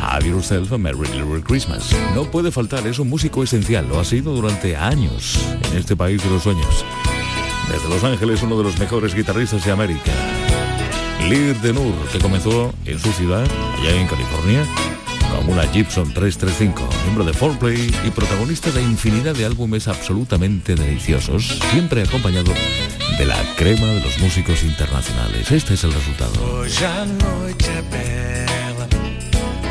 Have 0.00 0.26
yourself 0.26 0.72
a 0.72 0.78
Merry 0.78 1.06
Little 1.12 1.42
Christmas. 1.42 1.94
No 2.16 2.24
puede 2.24 2.50
faltar, 2.50 2.84
es 2.88 2.98
un 2.98 3.08
músico 3.08 3.44
esencial, 3.44 3.88
lo 3.88 4.00
ha 4.00 4.04
sido 4.04 4.34
durante 4.34 4.74
años 4.74 5.38
en 5.70 5.78
este 5.78 5.94
país 5.94 6.22
de 6.24 6.28
los 6.28 6.42
sueños. 6.42 6.84
Desde 7.70 7.88
Los 7.88 8.02
Ángeles, 8.02 8.42
uno 8.42 8.58
de 8.58 8.64
los 8.64 8.78
mejores 8.80 9.14
guitarristas 9.14 9.64
de 9.64 9.70
América. 9.70 10.12
Lear 11.28 11.60
de 11.60 11.72
Nur, 11.72 11.94
que 12.10 12.18
comenzó 12.18 12.74
en 12.84 12.98
su 12.98 13.12
ciudad, 13.12 13.46
allá 13.78 14.00
en 14.00 14.08
California, 14.08 14.66
una 15.40 15.62
Gibson 15.68 16.12
335, 16.12 16.88
miembro 17.04 17.24
de 17.24 17.32
Foreplay 17.32 17.92
y 18.04 18.10
protagonista 18.10 18.70
de 18.70 18.82
infinidad 18.82 19.34
de 19.34 19.44
álbumes 19.44 19.88
absolutamente 19.88 20.74
deliciosos, 20.74 21.58
siempre 21.70 22.02
acompañado 22.02 22.52
de 23.18 23.24
la 23.24 23.36
crema 23.56 23.86
de 23.88 24.00
los 24.00 24.18
músicos 24.18 24.62
internacionales. 24.62 25.50
Este 25.50 25.74
es 25.74 25.84
el 25.84 25.92
resultado. 25.92 26.32
Hoje 26.60 26.84
a 26.84 27.04
noite 27.04 27.70
é 27.70 27.82
bela, 27.82 28.88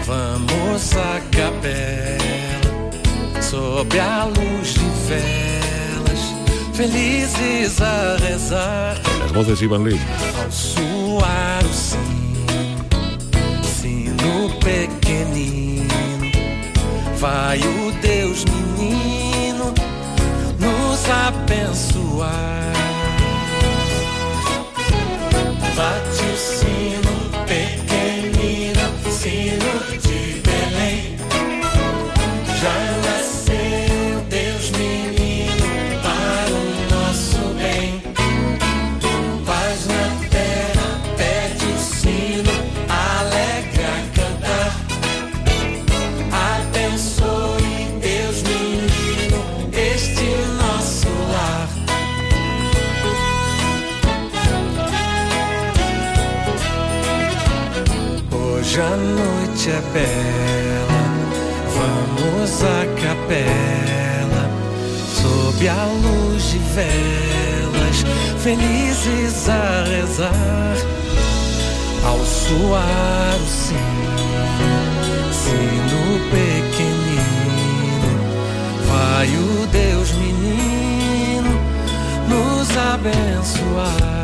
vamos 0.05 0.93
à 0.93 1.19
capela, 1.31 3.41
sob 3.41 3.99
a 3.99 4.25
luz 4.25 4.75
de 4.75 4.89
velas, 5.09 6.33
felizes 6.73 7.81
a 7.81 8.17
rezar, 8.17 9.01
Las 9.19 9.31
voces 9.31 9.61
Ivan 9.61 9.83
Lee. 9.83 9.99
ao 10.43 10.51
suar 10.51 11.63
o 11.63 11.73
sino, 11.73 11.73
sino 11.73 12.24
pequenino, 14.65 15.85
vai 17.19 17.59
o 17.59 17.91
Deus 18.01 18.43
menino 18.45 19.71
nos 20.59 21.09
abençoar. 21.09 22.74
Noite 59.65 59.71
é 59.71 59.81
bela, 59.93 61.01
vamos 61.73 62.63
à 62.63 62.85
capela, 63.01 64.49
sob 65.13 65.67
a 65.67 65.85
luz 65.85 66.51
de 66.51 66.59
velas, 66.59 68.03
felizes 68.39 69.49
a 69.49 69.83
rezar, 69.83 70.75
ao 72.03 72.19
suar 72.19 73.35
o 73.41 73.47
sino, 73.47 73.79
sino 75.33 76.19
pequenino, 76.29 77.29
vai 78.87 79.27
o 79.27 79.67
Deus 79.67 80.11
menino 80.13 81.59
nos 82.29 82.69
abençoar. 82.77 84.14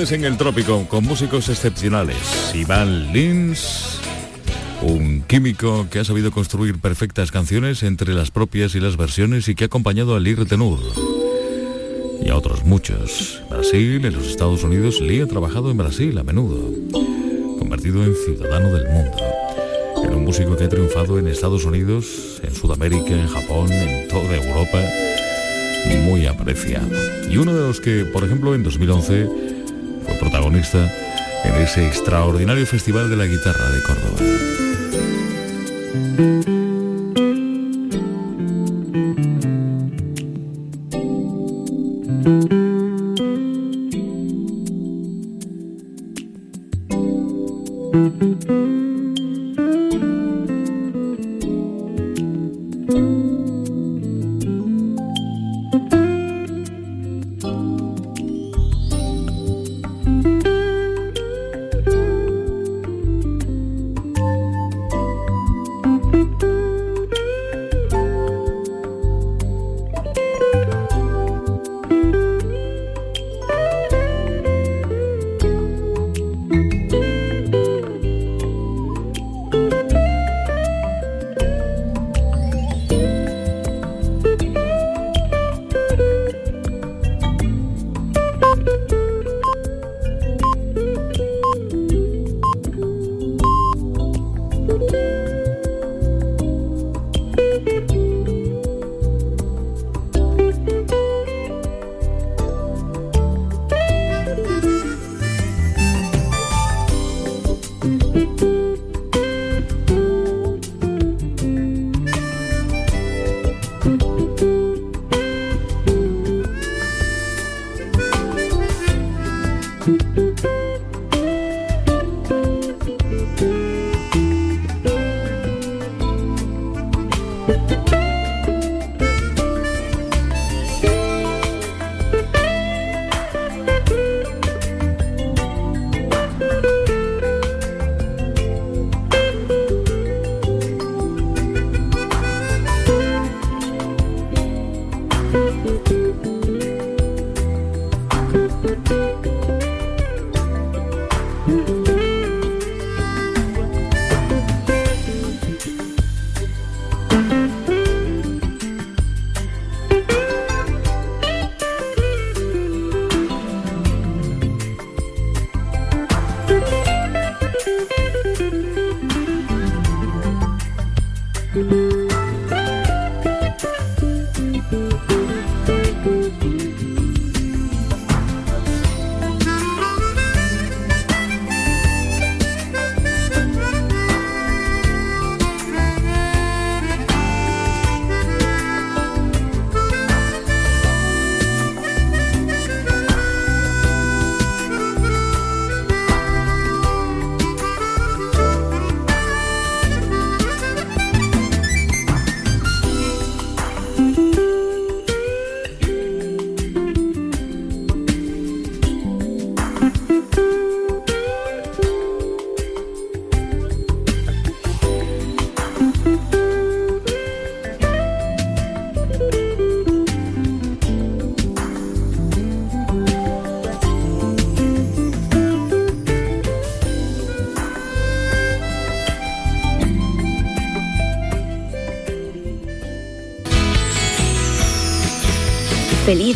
En 0.00 0.24
el 0.24 0.38
trópico 0.38 0.86
con 0.88 1.04
músicos 1.04 1.50
excepcionales. 1.50 2.16
Iván 2.54 3.12
Lins, 3.12 4.00
un 4.80 5.20
químico 5.20 5.88
que 5.90 5.98
ha 5.98 6.04
sabido 6.04 6.30
construir 6.30 6.78
perfectas 6.78 7.30
canciones 7.30 7.82
entre 7.82 8.14
las 8.14 8.30
propias 8.30 8.74
y 8.74 8.80
las 8.80 8.96
versiones 8.96 9.46
y 9.48 9.54
que 9.54 9.64
ha 9.64 9.66
acompañado 9.66 10.16
a 10.16 10.20
Lir 10.20 10.46
Tenur. 10.46 10.80
Y 12.24 12.30
a 12.30 12.36
otros 12.36 12.64
muchos. 12.64 13.42
Brasil, 13.50 14.02
en 14.02 14.14
los 14.14 14.26
Estados 14.26 14.64
Unidos, 14.64 15.02
Lee 15.02 15.20
ha 15.20 15.26
trabajado 15.26 15.70
en 15.70 15.76
Brasil 15.76 16.16
a 16.16 16.22
menudo, 16.22 16.72
convertido 17.58 18.02
en 18.02 18.14
ciudadano 18.24 18.72
del 18.72 18.88
mundo. 18.88 19.18
En 20.02 20.14
un 20.14 20.24
músico 20.24 20.56
que 20.56 20.64
ha 20.64 20.68
triunfado 20.70 21.18
en 21.18 21.28
Estados 21.28 21.66
Unidos, 21.66 22.40
en 22.42 22.54
Sudamérica, 22.54 23.10
en 23.10 23.28
Japón, 23.28 23.70
en 23.70 24.08
toda 24.08 24.34
Europa 24.34 24.80
muy 26.06 26.26
apreciado. 26.26 26.88
Y 27.30 27.36
uno 27.36 27.54
de 27.54 27.60
los 27.60 27.80
que, 27.80 28.06
por 28.06 28.24
ejemplo, 28.24 28.54
en 28.54 28.62
2011 28.62 29.59
fue 30.04 30.14
protagonista 30.18 30.90
en 31.44 31.54
ese 31.56 31.86
extraordinario 31.86 32.66
Festival 32.66 33.08
de 33.10 33.16
la 33.16 33.26
Guitarra 33.26 33.70
de 33.70 33.82
Córdoba. 33.82 34.20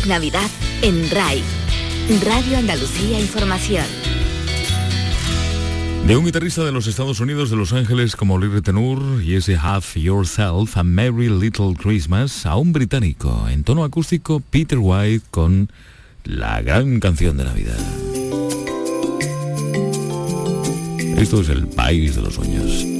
Navidad 0.07 0.49
en 0.81 1.09
RAI, 1.09 1.41
Radio 2.23 2.57
Andalucía 2.57 3.19
Información. 3.19 3.85
De 6.05 6.15
un 6.15 6.25
guitarrista 6.25 6.63
de 6.63 6.71
los 6.71 6.85
Estados 6.85 7.19
Unidos 7.19 7.49
de 7.49 7.55
Los 7.55 7.73
Ángeles 7.73 8.15
como 8.15 8.37
Lee 8.37 8.61
Tenur 8.61 9.23
y 9.23 9.35
ese 9.35 9.55
Have 9.55 9.85
Yourself 9.95 10.77
a 10.77 10.83
Merry 10.83 11.29
Little 11.29 11.73
Christmas 11.75 12.45
a 12.45 12.55
un 12.55 12.71
británico 12.73 13.47
en 13.49 13.63
tono 13.63 13.83
acústico 13.83 14.39
Peter 14.39 14.77
White 14.79 15.25
con 15.31 15.71
la 16.23 16.61
gran 16.61 16.99
canción 16.99 17.37
de 17.37 17.43
Navidad. 17.45 17.79
Esto 21.17 21.41
es 21.41 21.49
el 21.49 21.67
país 21.67 22.15
de 22.15 22.21
los 22.21 22.35
sueños. 22.35 22.94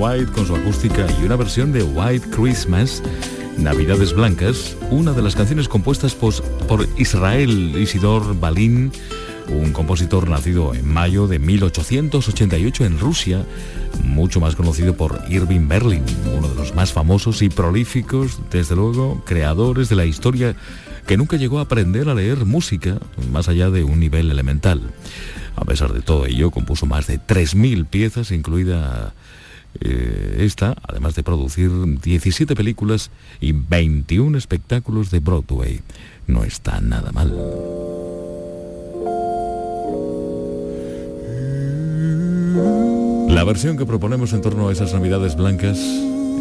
White 0.00 0.32
con 0.32 0.46
su 0.46 0.56
acústica 0.56 1.06
y 1.20 1.26
una 1.26 1.36
versión 1.36 1.72
de 1.72 1.82
White 1.82 2.30
Christmas, 2.30 3.02
Navidades 3.58 4.14
Blancas, 4.14 4.74
una 4.90 5.12
de 5.12 5.20
las 5.20 5.36
canciones 5.36 5.68
compuestas 5.68 6.14
pos- 6.14 6.40
por 6.66 6.88
Israel 6.96 7.74
Isidor 7.78 8.40
Balin, 8.40 8.90
un 9.48 9.72
compositor 9.74 10.26
nacido 10.26 10.74
en 10.74 10.90
mayo 10.90 11.26
de 11.26 11.38
1888 11.38 12.86
en 12.86 12.98
Rusia, 12.98 13.44
mucho 14.02 14.40
más 14.40 14.56
conocido 14.56 14.96
por 14.96 15.20
Irving 15.28 15.68
Berlin, 15.68 16.02
uno 16.34 16.48
de 16.48 16.54
los 16.54 16.74
más 16.74 16.94
famosos 16.94 17.42
y 17.42 17.50
prolíficos, 17.50 18.38
desde 18.50 18.76
luego, 18.76 19.22
creadores 19.26 19.90
de 19.90 19.96
la 19.96 20.06
historia 20.06 20.56
que 21.06 21.18
nunca 21.18 21.36
llegó 21.36 21.58
a 21.58 21.62
aprender 21.62 22.08
a 22.08 22.14
leer 22.14 22.46
música 22.46 22.96
más 23.30 23.48
allá 23.48 23.68
de 23.68 23.84
un 23.84 24.00
nivel 24.00 24.30
elemental. 24.30 24.80
A 25.56 25.66
pesar 25.66 25.92
de 25.92 26.00
todo 26.00 26.24
ello, 26.24 26.50
compuso 26.50 26.86
más 26.86 27.06
de 27.06 27.18
3.000 27.20 27.84
piezas, 27.84 28.30
incluida 28.30 29.12
eh, 29.80 30.36
esta, 30.40 30.74
además 30.86 31.14
de 31.14 31.22
producir 31.22 31.70
17 31.70 32.54
películas 32.54 33.10
y 33.40 33.52
21 33.52 34.36
espectáculos 34.36 35.10
de 35.10 35.20
Broadway. 35.20 35.80
No 36.26 36.44
está 36.44 36.80
nada 36.80 37.12
mal. 37.12 37.34
La 43.28 43.44
versión 43.44 43.76
que 43.78 43.86
proponemos 43.86 44.32
en 44.32 44.42
torno 44.42 44.68
a 44.68 44.72
esas 44.72 44.92
navidades 44.92 45.36
blancas 45.36 45.78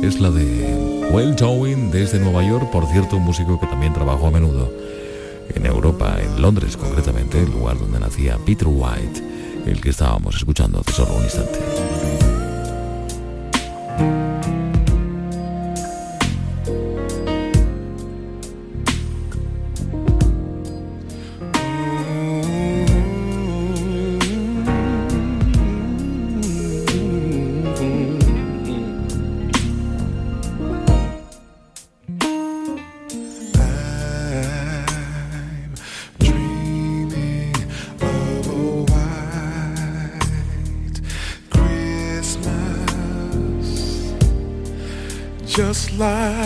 es 0.03 0.19
la 0.19 0.31
de 0.31 1.07
Well 1.11 1.35
Towing 1.35 1.91
desde 1.91 2.19
Nueva 2.19 2.43
York, 2.43 2.69
por 2.71 2.85
cierto, 2.87 3.17
un 3.17 3.23
músico 3.23 3.59
que 3.59 3.67
también 3.67 3.93
trabajó 3.93 4.27
a 4.27 4.31
menudo 4.31 4.71
en 5.55 5.65
Europa, 5.65 6.17
en 6.21 6.41
Londres 6.41 6.77
concretamente, 6.77 7.41
el 7.41 7.51
lugar 7.51 7.77
donde 7.77 7.99
nacía 7.99 8.37
Peter 8.45 8.67
White, 8.67 9.23
el 9.65 9.81
que 9.81 9.89
estábamos 9.89 10.35
escuchando 10.35 10.79
hace 10.79 10.93
solo 10.93 11.15
un 11.15 11.23
instante. 11.23 11.59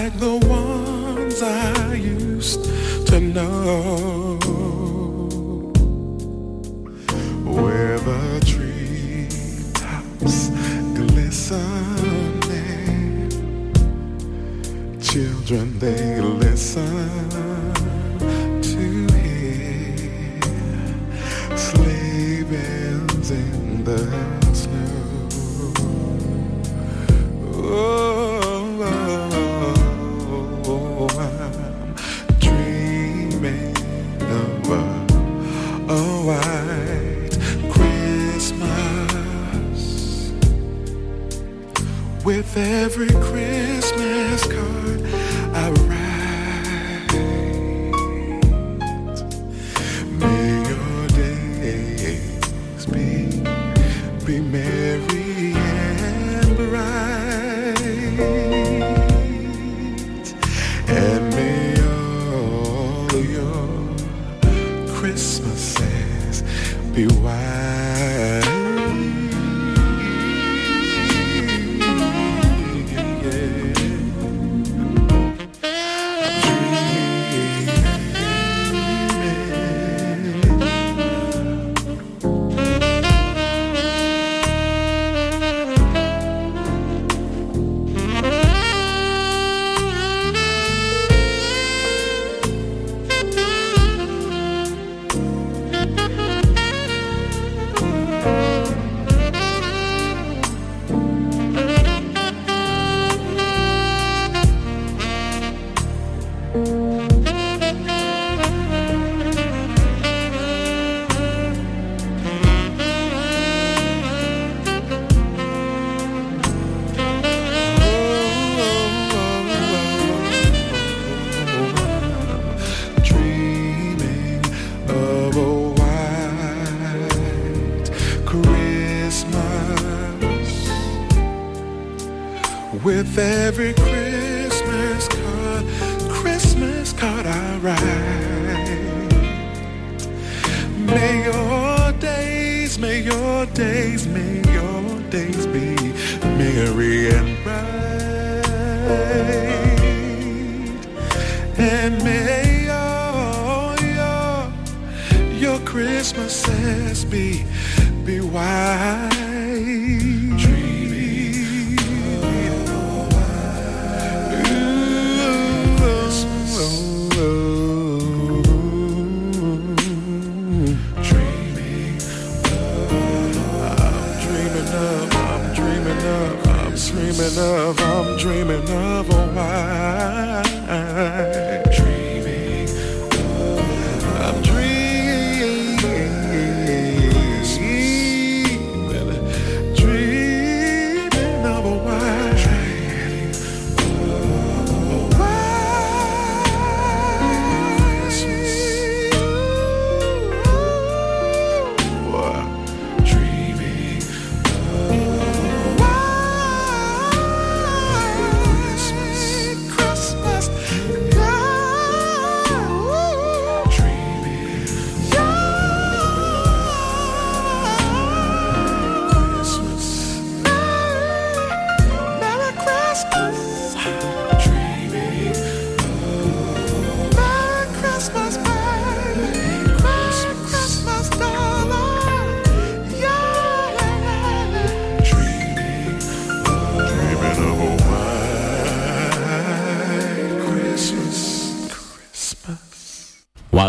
Like 0.04 0.20
the 0.20 0.33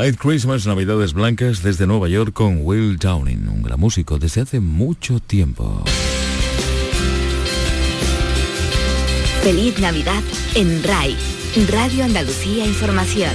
White 0.05 0.19
Christmas, 0.19 0.67
Navidades 0.67 1.15
Blancas 1.15 1.63
desde 1.63 1.87
Nueva 1.87 2.11
York 2.11 2.35
con 2.35 2.59
Will 2.61 2.99
Downing, 2.99 3.49
un 3.49 3.63
gran 3.63 3.81
músico 3.81 4.19
desde 4.19 4.43
hace 4.43 4.61
mucho 4.61 5.19
tiempo. 5.19 5.83
Feliz 9.43 9.79
Navidad 9.81 10.23
en 10.57 10.85
RAI, 10.85 11.17
Radio 11.71 12.05
Andalucía 12.05 12.67
Información. 12.67 13.31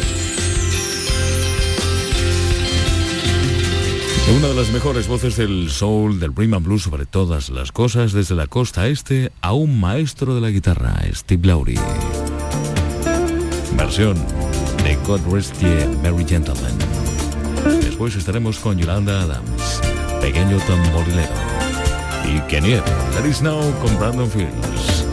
Una 4.37 4.49
de 4.49 4.53
las 4.53 4.71
mejores 4.71 5.07
voces 5.07 5.37
del 5.37 5.71
soul, 5.71 6.19
del 6.19 6.35
rhythm 6.35 6.53
and 6.53 6.67
blues 6.67 6.83
sobre 6.83 7.07
todas 7.07 7.49
las 7.49 7.71
cosas, 7.71 8.13
desde 8.13 8.35
la 8.35 8.45
costa 8.45 8.87
este 8.87 9.31
a 9.41 9.53
un 9.53 9.79
maestro 9.79 10.35
de 10.35 10.41
la 10.41 10.51
guitarra, 10.51 11.01
Steve 11.15 11.47
Lowry. 11.47 11.79
Versión 13.75 14.17
God 15.09 15.33
Rest 15.33 15.59
Ye 15.59 15.87
Merry 16.03 16.23
Gentleman. 16.23 16.77
Después 17.81 18.15
estaremos 18.15 18.59
con 18.59 18.77
Yolanda 18.77 19.23
Adams, 19.23 19.81
Pequeño 20.21 20.59
Tamborilero. 20.67 21.33
Y 22.25 22.61
nieve, 22.61 22.83
Let 23.15 23.27
Is 23.27 23.41
Now 23.41 23.59
con 23.81 23.97
Brandon 23.97 24.29
Fields. 24.29 25.05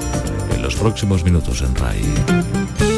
En 0.54 0.60
los 0.60 0.76
próximos 0.76 1.24
minutos 1.24 1.62
en 1.62 1.74
RAI. 1.74 2.95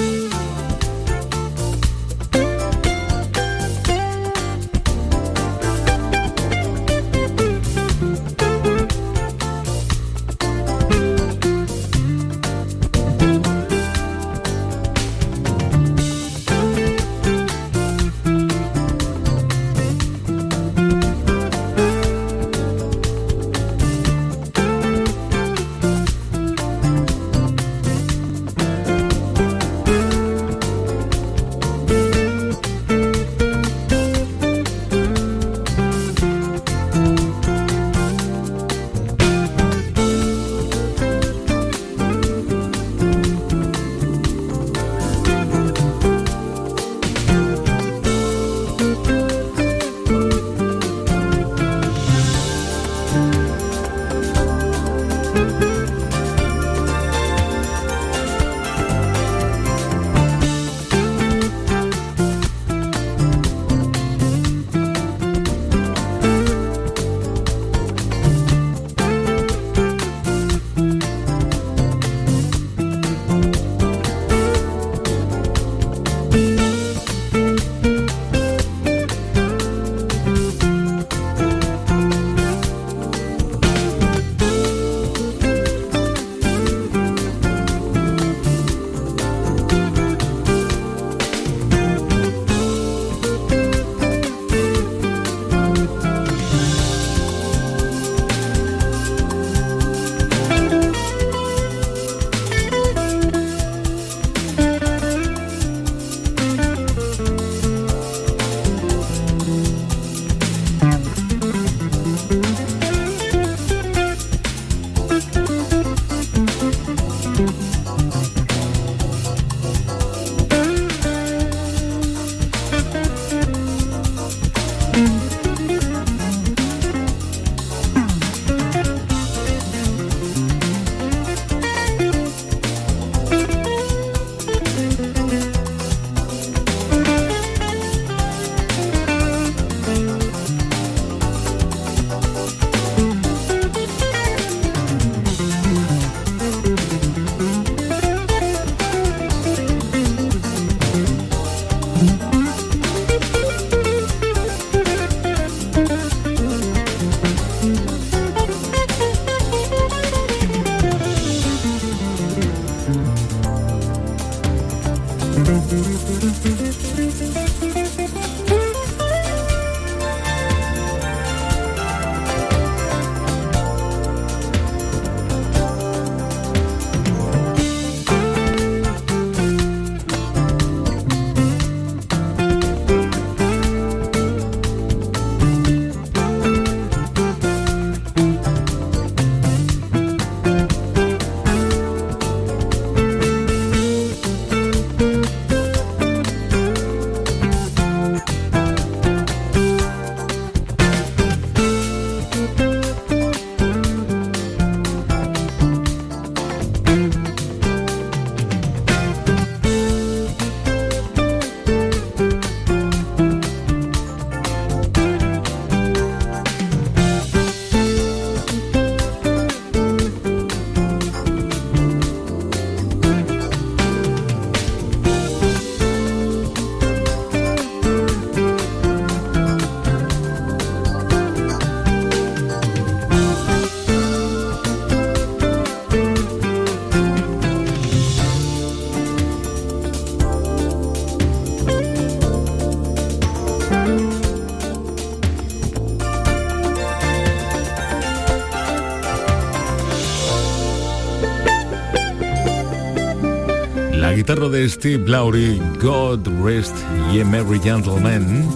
Guitarra 254.29 254.51
de 254.51 254.69
Steve 254.69 255.09
Lowry, 255.09 255.59
God 255.81 256.29
Rest 256.45 256.77
Ye 257.11 257.25
Merry 257.25 257.59
Gentleman. 257.61 258.47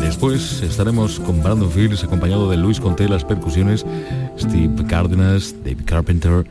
Después 0.00 0.60
estaremos 0.60 1.20
con 1.20 1.40
Brandon 1.40 1.70
Fields 1.70 2.02
acompañado 2.02 2.50
de 2.50 2.56
Luis 2.56 2.80
Conté, 2.80 3.08
las 3.08 3.24
percusiones, 3.24 3.86
Steve 4.36 4.84
Cárdenas, 4.88 5.54
David 5.62 5.84
Carpenter. 5.84 6.44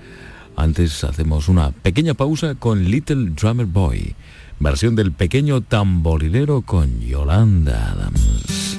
Antes 0.55 1.03
hacemos 1.03 1.49
una 1.49 1.71
pequeña 1.71 2.13
pausa 2.13 2.55
con 2.55 2.85
Little 2.85 3.31
Drummer 3.31 3.65
Boy, 3.65 4.15
versión 4.61 4.95
del 4.95 5.11
pequeño 5.11 5.59
tamborilero 5.59 6.61
con 6.61 7.01
Yolanda 7.01 7.91
Adams. 7.91 8.77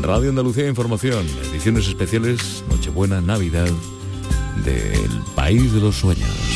Radio 0.00 0.30
Andalucía 0.30 0.66
Información, 0.66 1.26
ediciones 1.50 1.88
especiales, 1.88 2.64
Nochebuena, 2.70 3.20
Navidad, 3.20 3.68
del 4.64 5.10
País 5.34 5.74
de 5.74 5.80
los 5.80 5.96
Sueños. 5.96 6.47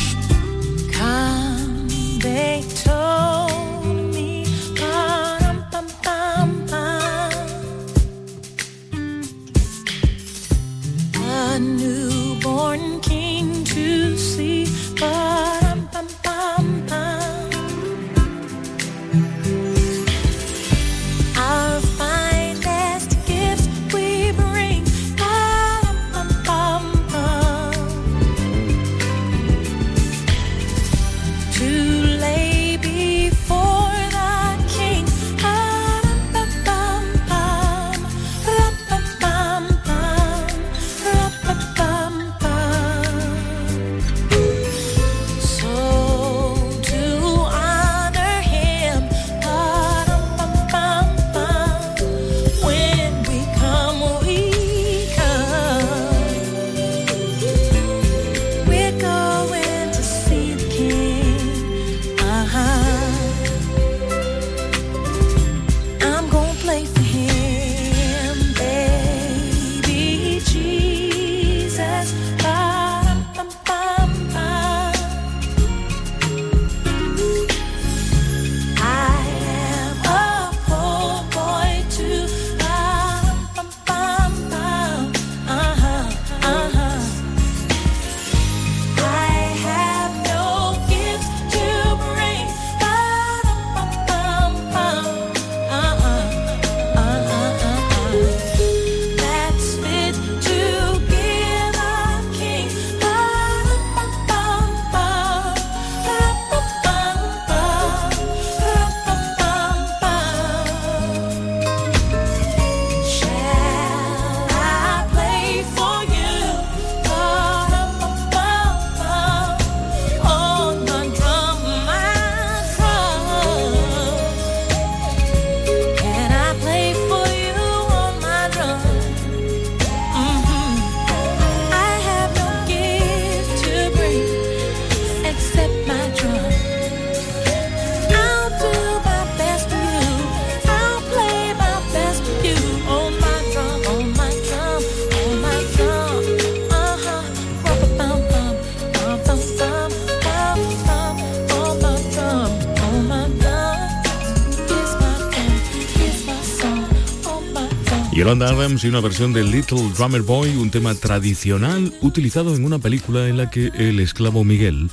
Y 158.73 158.87
una 158.87 159.01
versión 159.01 159.35
de 159.35 159.45
Little 159.45 159.91
Drummer 159.91 160.23
Boy, 160.23 160.57
un 160.57 160.71
tema 160.71 160.95
tradicional 160.95 161.93
utilizado 162.01 162.57
en 162.57 162.65
una 162.65 162.79
película 162.79 163.29
en 163.29 163.37
la 163.37 163.51
que 163.51 163.67
el 163.67 164.01
esclavo 164.01 164.45
Miguel 164.45 164.91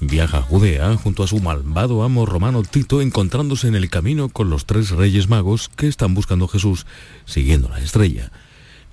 viaja 0.00 0.38
a 0.38 0.42
Judea 0.42 0.96
junto 0.96 1.22
a 1.22 1.26
su 1.26 1.38
malvado 1.38 2.02
amo 2.02 2.24
romano 2.24 2.62
Tito 2.62 3.02
encontrándose 3.02 3.68
en 3.68 3.74
el 3.74 3.90
camino 3.90 4.30
con 4.30 4.48
los 4.48 4.64
tres 4.64 4.92
reyes 4.92 5.28
magos 5.28 5.68
que 5.68 5.88
están 5.88 6.14
buscando 6.14 6.46
a 6.46 6.48
Jesús 6.48 6.86
siguiendo 7.26 7.68
la 7.68 7.80
estrella. 7.80 8.32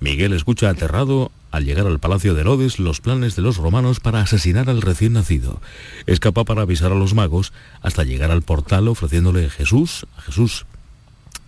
Miguel 0.01 0.33
escucha 0.33 0.69
aterrado 0.69 1.31
al 1.51 1.63
llegar 1.63 1.87
al 1.87 1.99
palacio 1.99 2.33
de 2.33 2.41
Herodes 2.41 2.77
los 2.77 2.99
planes 2.99 3.37
de 3.37 3.41
los 3.41 3.55
romanos 3.55 4.01
para 4.01 4.19
asesinar 4.19 4.69
al 4.69 4.81
recién 4.81 5.13
nacido. 5.13 5.61
Escapa 6.07 6.43
para 6.43 6.63
avisar 6.63 6.91
a 6.91 6.95
los 6.95 7.13
magos 7.13 7.53
hasta 7.81 8.03
llegar 8.03 8.31
al 8.31 8.41
portal 8.41 8.89
ofreciéndole 8.89 9.49
Jesús, 9.49 10.05
a 10.17 10.21
Jesús, 10.21 10.65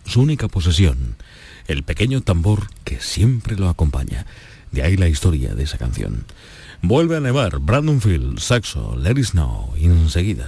su 0.05 0.21
única 0.21 0.47
posesión, 0.47 1.17
el 1.67 1.83
pequeño 1.83 2.21
tambor 2.21 2.67
que 2.83 2.99
siempre 2.99 3.55
lo 3.55 3.69
acompaña. 3.69 4.25
De 4.71 4.83
ahí 4.83 4.97
la 4.97 5.07
historia 5.07 5.53
de 5.53 5.63
esa 5.63 5.77
canción. 5.77 6.25
Vuelve 6.81 7.17
a 7.17 7.19
nevar, 7.19 7.59
Brandon 7.59 8.01
Field, 8.01 8.39
saxo, 8.39 8.95
Let 8.95 9.19
It 9.19 9.25
Snow, 9.25 9.73
enseguida. 9.77 10.47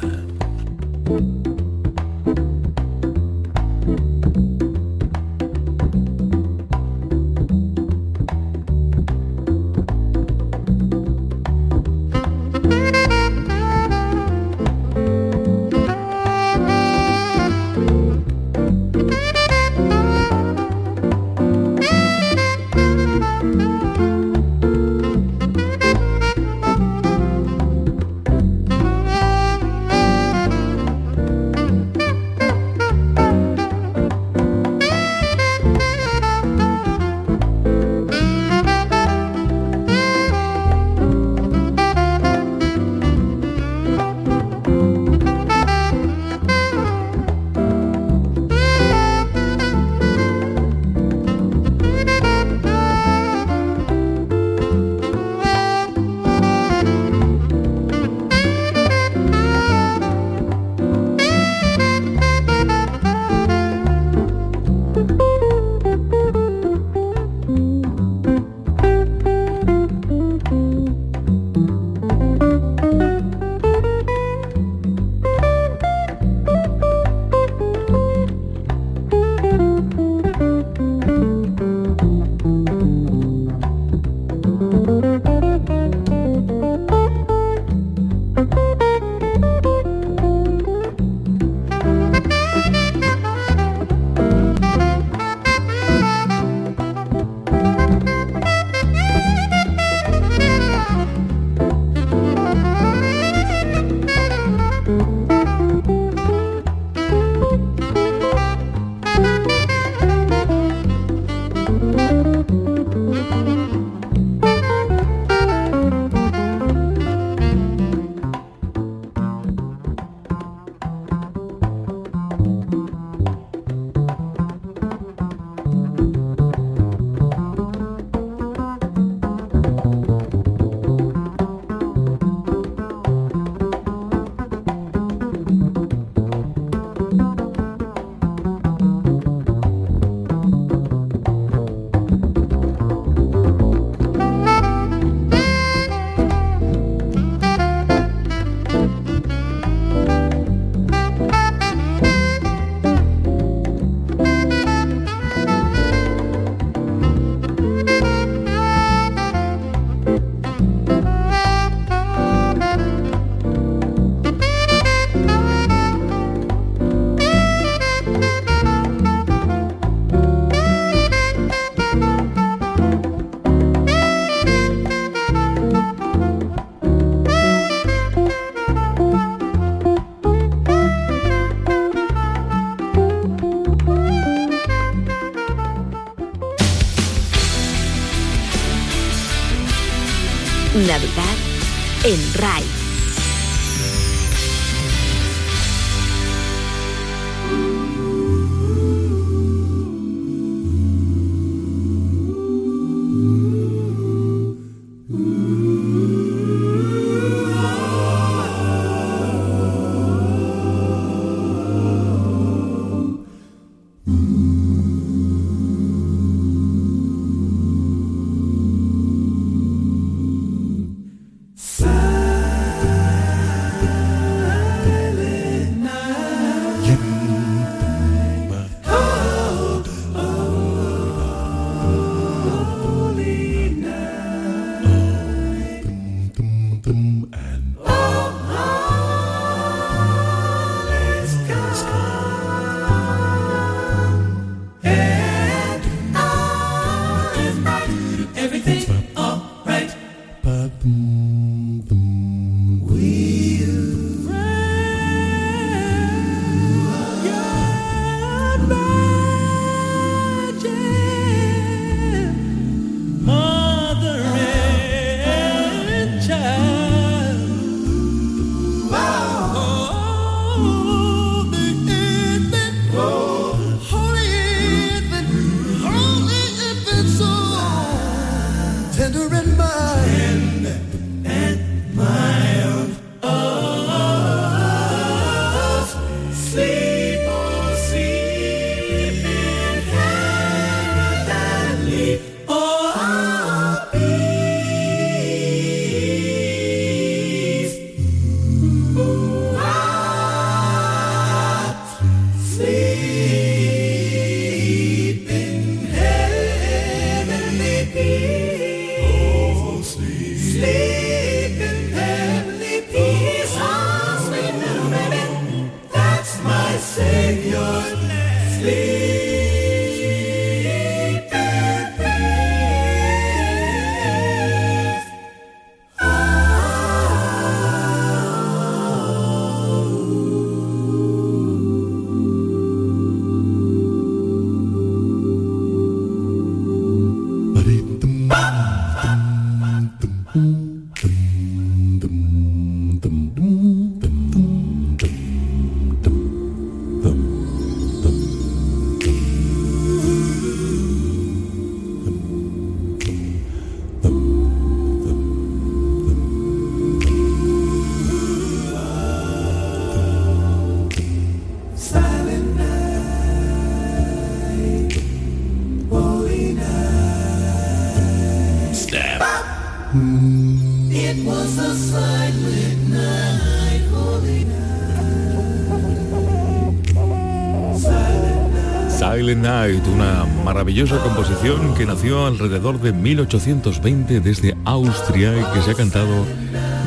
Night. 379.42 379.86
Una 379.88 380.26
maravillosa 380.44 381.00
composición 381.00 381.74
que 381.76 381.86
nació 381.86 382.26
alrededor 382.26 382.80
de 382.82 382.94
1820 382.94 384.20
desde 384.20 384.56
Austria 384.66 385.34
y 385.38 385.54
que 385.54 385.62
se 385.62 385.72
ha 385.72 385.76
cantado 385.76 386.26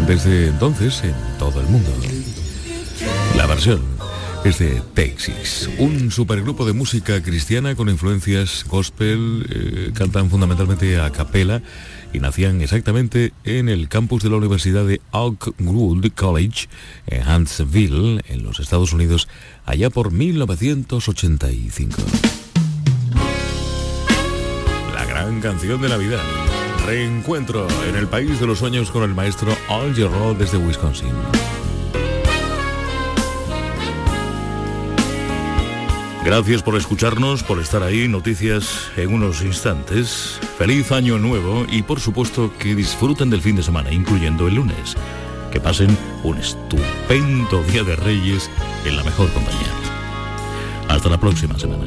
desde 0.06 0.48
entonces 0.48 1.02
en 1.04 1.14
todo 1.38 1.60
el 1.60 1.66
mundo. 1.66 1.90
La 3.36 3.46
versión 3.46 3.80
es 4.44 4.58
de 4.58 4.82
Texas, 4.94 5.70
un 5.78 6.10
supergrupo 6.10 6.66
de 6.66 6.72
música 6.72 7.22
cristiana 7.22 7.76
con 7.76 7.88
influencias 7.88 8.64
gospel, 8.68 9.46
eh, 9.48 9.92
cantan 9.94 10.30
fundamentalmente 10.30 10.98
a 11.00 11.10
capela 11.10 11.62
y 12.12 12.18
nacían 12.18 12.60
exactamente 12.60 13.32
en 13.44 13.68
el 13.68 13.88
campus 13.88 14.22
de 14.22 14.30
la 14.30 14.36
Universidad 14.36 14.84
de 14.84 15.00
Oakwood 15.12 16.08
College 16.14 16.68
en 17.06 17.28
Huntsville, 17.28 18.22
en 18.28 18.42
los 18.42 18.58
Estados 18.58 18.92
Unidos, 18.92 19.28
allá 19.64 19.90
por 19.90 20.10
1985. 20.10 22.02
Canción 25.40 25.80
de 25.80 25.88
Navidad. 25.88 26.22
Reencuentro 26.86 27.66
en 27.88 27.96
el 27.96 28.08
país 28.08 28.40
de 28.40 28.46
los 28.46 28.58
sueños 28.58 28.90
con 28.90 29.02
el 29.04 29.14
maestro 29.14 29.52
Al 29.68 29.94
Jarreau 29.94 30.34
desde 30.34 30.58
Wisconsin. 30.58 31.12
Gracias 36.24 36.62
por 36.62 36.76
escucharnos, 36.76 37.42
por 37.42 37.60
estar 37.60 37.82
ahí. 37.82 38.06
Noticias 38.06 38.90
en 38.96 39.12
unos 39.12 39.42
instantes. 39.42 40.38
Feliz 40.56 40.92
año 40.92 41.18
nuevo 41.18 41.66
y 41.68 41.82
por 41.82 41.98
supuesto 41.98 42.52
que 42.58 42.74
disfruten 42.74 43.30
del 43.30 43.40
fin 43.40 43.56
de 43.56 43.62
semana, 43.62 43.92
incluyendo 43.92 44.46
el 44.46 44.54
lunes. 44.54 44.96
Que 45.50 45.60
pasen 45.60 45.96
un 46.22 46.38
estupendo 46.38 47.62
día 47.64 47.82
de 47.82 47.96
Reyes 47.96 48.50
en 48.84 48.96
la 48.96 49.04
mejor 49.04 49.28
compañía. 49.32 49.72
Hasta 50.88 51.08
la 51.08 51.18
próxima 51.18 51.58
semana. 51.58 51.86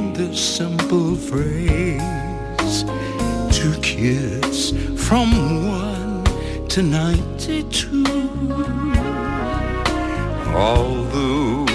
this 0.27 0.57
simple 0.57 1.15
phrase 1.15 2.83
to 3.57 3.75
kids 3.81 4.71
from 5.07 5.29
one 5.67 6.23
to 6.67 6.83
92. 6.83 8.05
Although 10.53 11.65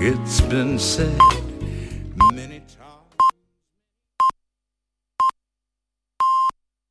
it's 0.00 0.40
been 0.40 0.78
said 0.80 1.41